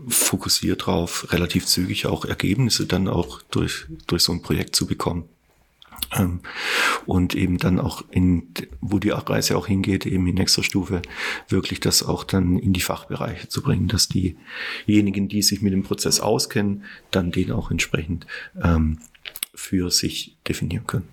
[0.09, 5.25] fokussiert drauf, relativ zügig auch Ergebnisse dann auch durch, durch so ein Projekt zu bekommen.
[6.15, 6.41] Ähm,
[7.07, 8.49] und eben dann auch in,
[8.81, 11.03] wo die Reise auch hingeht, eben in nächster Stufe,
[11.49, 15.83] wirklich das auch dann in die Fachbereiche zu bringen, dass diejenigen, die sich mit dem
[15.83, 18.27] Prozess auskennen, dann den auch entsprechend
[18.63, 18.99] ähm,
[19.55, 21.09] für sich definieren können.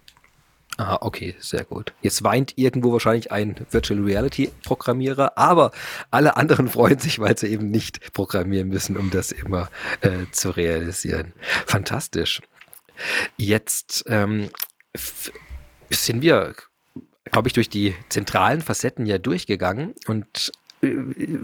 [0.80, 1.92] Ah, okay, sehr gut.
[2.02, 5.72] Jetzt weint irgendwo wahrscheinlich ein Virtual Reality Programmierer, aber
[6.10, 9.70] alle anderen freuen sich, weil sie eben nicht programmieren müssen, um das immer
[10.00, 11.34] äh, zu realisieren.
[11.66, 12.42] Fantastisch.
[13.36, 14.52] Jetzt ähm,
[15.90, 16.56] sind wir,
[17.26, 20.96] glaube ich, durch die zentralen Facetten ja durchgegangen und äh,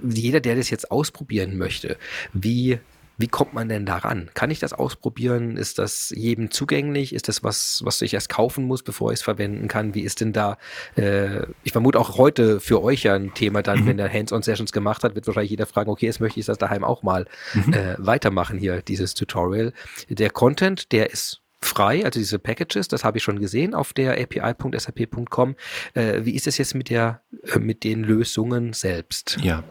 [0.01, 1.97] jeder, der das jetzt ausprobieren möchte,
[2.31, 2.79] wie
[3.17, 4.29] wie kommt man denn daran?
[4.33, 5.57] Kann ich das ausprobieren?
[5.57, 7.13] Ist das jedem zugänglich?
[7.13, 9.95] Ist das was, was ich erst kaufen muss, bevor ich es verwenden kann?
[9.95, 10.57] Wie ist denn da,
[10.95, 13.87] äh, ich vermute auch heute für euch ja ein Thema dann, mhm.
[13.87, 16.83] wenn der Hands-on-Sessions gemacht hat, wird wahrscheinlich jeder fragen, okay, jetzt möchte ich das daheim
[16.83, 17.73] auch mal mhm.
[17.73, 19.73] äh, weitermachen hier, dieses Tutorial.
[20.09, 24.21] Der Content, der ist frei, also diese Packages, das habe ich schon gesehen auf der
[24.21, 25.55] api.sap.com.
[25.93, 27.21] Äh, wie ist es jetzt mit der
[27.53, 29.37] äh, mit den Lösungen selbst?
[29.41, 29.63] Ja,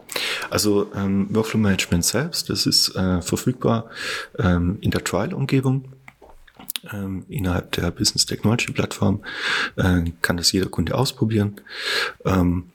[0.49, 3.89] also ähm, Workflow Management selbst, das ist äh, verfügbar
[4.37, 5.85] ähm, in der Trial-Umgebung.
[6.93, 9.23] Ähm, innerhalb der Business Technology Plattform
[9.75, 11.61] äh, kann das jeder Kunde ausprobieren.
[12.25, 12.65] Ähm,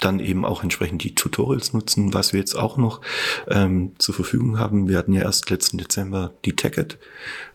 [0.00, 3.00] dann eben auch entsprechend die Tutorials nutzen, was wir jetzt auch noch
[3.48, 4.88] ähm, zur Verfügung haben.
[4.88, 6.98] Wir hatten ja erst letzten Dezember die Tacket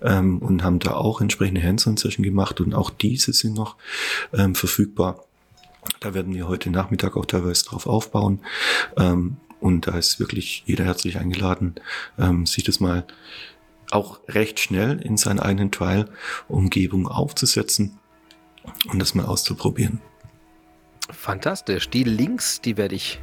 [0.02, 3.78] ähm, und haben da auch entsprechende Hands-on-Session gemacht und auch diese sind noch
[4.34, 5.24] ähm, verfügbar.
[6.00, 8.42] Da werden wir heute Nachmittag auch teilweise drauf aufbauen.
[8.98, 11.76] Ähm, und da ist wirklich jeder herzlich eingeladen,
[12.18, 13.06] ähm, sich das mal
[13.92, 18.00] auch recht schnell in seiner eigenen Trial-Umgebung aufzusetzen
[18.88, 20.02] und das mal auszuprobieren.
[21.10, 21.90] Fantastisch.
[21.90, 23.20] Die Links, die werde ich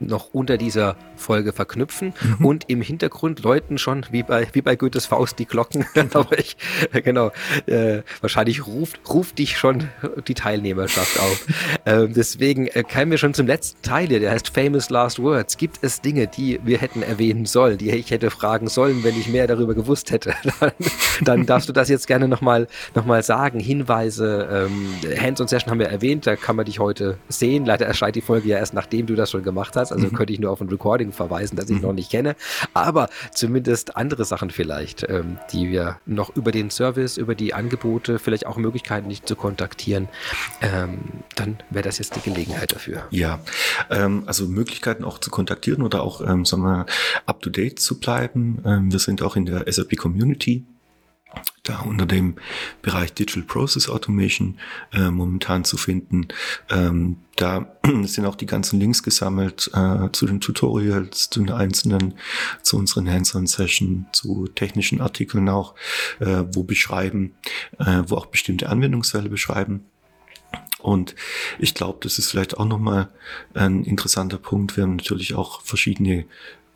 [0.00, 2.46] noch unter dieser Folge verknüpfen mhm.
[2.46, 5.86] und im Hintergrund läuten schon wie bei wie bei Goethes Faust die Glocken.
[6.12, 6.56] Aber ich
[7.04, 7.30] genau
[7.66, 9.88] äh, wahrscheinlich ruft ruft dich schon
[10.26, 11.46] die Teilnehmerschaft auf.
[11.86, 14.20] ähm, deswegen äh, kämen wir schon zum letzten Teil hier.
[14.20, 15.56] Der heißt Famous Last Words.
[15.56, 19.28] Gibt es Dinge, die wir hätten erwähnen sollen, die ich hätte fragen sollen, wenn ich
[19.28, 20.34] mehr darüber gewusst hätte?
[20.60, 20.72] dann,
[21.22, 23.60] dann darfst du das jetzt gerne noch mal noch mal sagen.
[23.60, 24.48] Hinweise.
[24.50, 26.26] Ähm, Hands on Session haben wir erwähnt.
[26.26, 27.66] Da kann man dich heute sehen.
[27.66, 29.89] Leider erscheint die Folge ja erst nachdem du das schon gemacht hast.
[29.92, 30.12] Also mhm.
[30.12, 31.82] könnte ich nur auf ein Recording verweisen, das ich mhm.
[31.82, 32.36] noch nicht kenne,
[32.74, 38.18] aber zumindest andere Sachen vielleicht, ähm, die wir noch über den Service, über die Angebote,
[38.18, 40.08] vielleicht auch Möglichkeiten, nicht zu kontaktieren,
[40.60, 40.98] ähm,
[41.36, 43.04] dann wäre das jetzt die Gelegenheit dafür.
[43.10, 43.40] Ja,
[43.90, 46.86] ähm, also Möglichkeiten auch zu kontaktieren oder auch, ähm, sagen wir,
[47.26, 48.62] up to date zu bleiben.
[48.64, 50.64] Ähm, wir sind auch in der SAP Community
[51.62, 52.36] da unter dem
[52.82, 54.58] Bereich Digital Process Automation
[54.92, 56.28] äh, momentan zu finden.
[56.70, 62.14] Ähm, da sind auch die ganzen Links gesammelt äh, zu den Tutorials, zu den einzelnen,
[62.62, 65.74] zu unseren Hands-on-Session, zu technischen Artikeln auch,
[66.18, 67.34] äh, wo beschreiben,
[67.78, 69.84] äh, wo auch bestimmte Anwendungsfälle beschreiben.
[70.80, 71.14] Und
[71.58, 73.10] ich glaube, das ist vielleicht auch nochmal
[73.54, 74.76] ein interessanter Punkt.
[74.76, 76.24] Wir haben natürlich auch verschiedene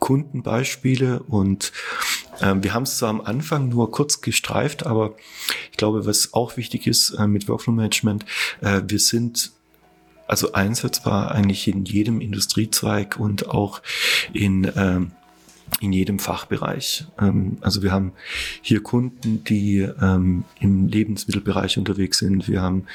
[0.05, 1.73] Kundenbeispiele und
[2.39, 5.17] äh, wir haben es zwar am Anfang nur kurz gestreift, aber
[5.71, 8.27] ich glaube, was auch wichtig ist äh, mit Workflow Management,
[8.61, 9.53] äh, wir sind
[10.27, 13.81] also einsetzbar eigentlich in jedem Industriezweig und auch
[14.35, 15.13] in ähm,
[15.81, 17.07] in jedem Fachbereich.
[17.21, 18.13] Ähm, also wir haben
[18.63, 22.49] hier Kunden, die ähm, im Lebensmittelbereich unterwegs sind.
[22.49, 22.87] Wir haben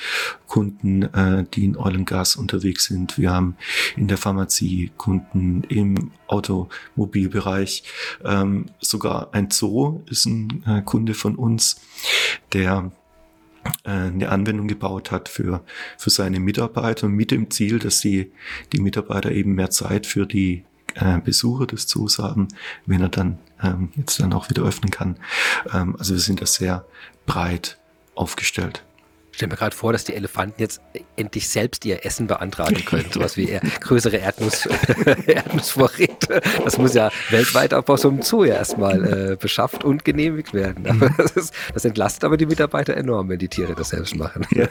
[0.48, 3.18] Kunden, äh, die in Oil and Gas unterwegs sind.
[3.18, 3.56] Wir haben
[3.96, 7.84] in der Pharmazie Kunden im Automobilbereich.
[8.24, 11.82] Ähm, sogar ein Zoo ist ein äh, Kunde von uns,
[12.54, 12.92] der
[13.84, 15.64] äh, eine Anwendung gebaut hat für,
[15.98, 18.32] für seine Mitarbeiter mit dem Ziel, dass die,
[18.72, 20.64] die Mitarbeiter eben mehr Zeit für die
[21.00, 22.48] äh, Besucher des Zoos haben,
[22.86, 25.18] wenn er dann ähm, jetzt dann auch wieder öffnen kann.
[25.74, 26.86] Ähm, also wir sind da sehr
[27.26, 27.80] breit
[28.16, 28.84] aufgestellt
[29.40, 30.82] stelle mir gerade vor, dass die Elefanten jetzt
[31.16, 33.06] endlich selbst ihr Essen beantragen können.
[33.12, 34.66] Sowas wie größere Erdnuss,
[35.28, 36.42] Erdnussvorräte.
[36.64, 40.54] Das muss ja weltweit auch bei so einem Zoo ja erstmal äh, beschafft und genehmigt
[40.54, 40.86] werden.
[40.88, 44.46] Aber das, ist, das, entlastet aber die Mitarbeiter enorm, wenn die Tiere das selbst machen.
[44.52, 44.68] Ja.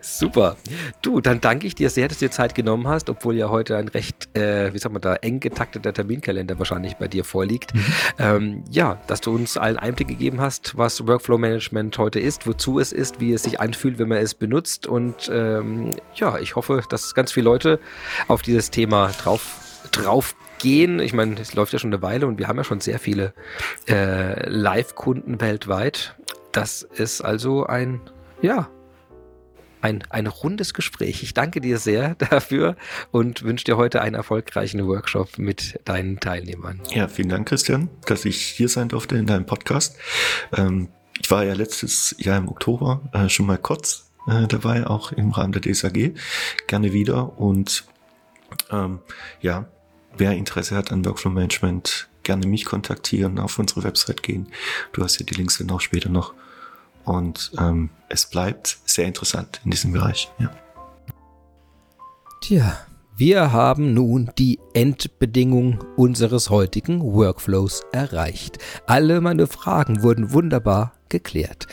[0.00, 0.56] Super.
[1.00, 3.76] Du, dann danke ich dir sehr, dass du dir Zeit genommen hast, obwohl ja heute
[3.76, 7.74] ein recht, äh, wie sagt man da, eng getakteter Terminkalender wahrscheinlich bei dir vorliegt.
[7.74, 7.84] Mhm.
[8.18, 12.80] Ähm, ja, dass du uns allen Einblick gegeben hast, was Workflow Management heute ist, wozu
[12.80, 14.86] es ist, wie es sich anfühlt, wenn man es benutzt.
[14.86, 17.80] Und ähm, ja, ich hoffe, dass ganz viele Leute
[18.26, 19.60] auf dieses Thema drauf,
[19.92, 21.00] drauf gehen.
[21.00, 23.34] Ich meine, es läuft ja schon eine Weile und wir haben ja schon sehr viele
[23.88, 26.16] äh, Live-Kunden weltweit.
[26.52, 28.00] Das ist also ein,
[28.40, 28.68] ja,
[29.82, 31.22] ein, ein rundes Gespräch.
[31.22, 32.76] Ich danke dir sehr dafür
[33.10, 36.80] und wünsche dir heute einen erfolgreichen Workshop mit deinen Teilnehmern.
[36.90, 39.96] Ja, vielen Dank, Christian, dass ich hier sein durfte in deinem Podcast.
[40.56, 40.88] Ähm,
[41.20, 45.30] ich war ja letztes Jahr im Oktober äh, schon mal kurz äh, dabei, auch im
[45.30, 46.14] Rahmen der DSAG.
[46.66, 47.38] Gerne wieder.
[47.38, 47.84] Und
[48.70, 49.00] ähm,
[49.40, 49.66] ja,
[50.16, 54.48] wer Interesse hat an Workflow Management, gerne mich kontaktieren, auf unsere Website gehen.
[54.92, 56.34] Du hast ja die Links dann auch später noch.
[57.04, 60.30] Und ähm, es bleibt sehr interessant in diesem Bereich.
[60.38, 60.50] Ja.
[62.42, 62.86] Tja,
[63.18, 68.58] wir haben nun die Endbedingung unseres heutigen Workflows erreicht.
[68.86, 71.66] Alle meine Fragen wurden wunderbar geklärt.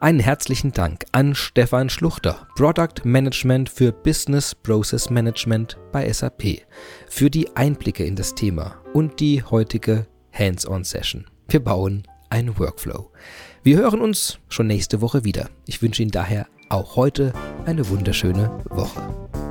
[0.00, 6.62] Einen herzlichen Dank an Stefan Schluchter, Product Management für Business Process Management bei SAP,
[7.08, 11.26] für die Einblicke in das Thema und die heutige Hands-on-Session.
[11.46, 13.12] Wir bauen einen Workflow.
[13.62, 15.50] Wir hören uns schon nächste Woche wieder.
[15.66, 17.32] Ich wünsche Ihnen daher auch heute
[17.64, 19.49] eine wunderschöne Woche.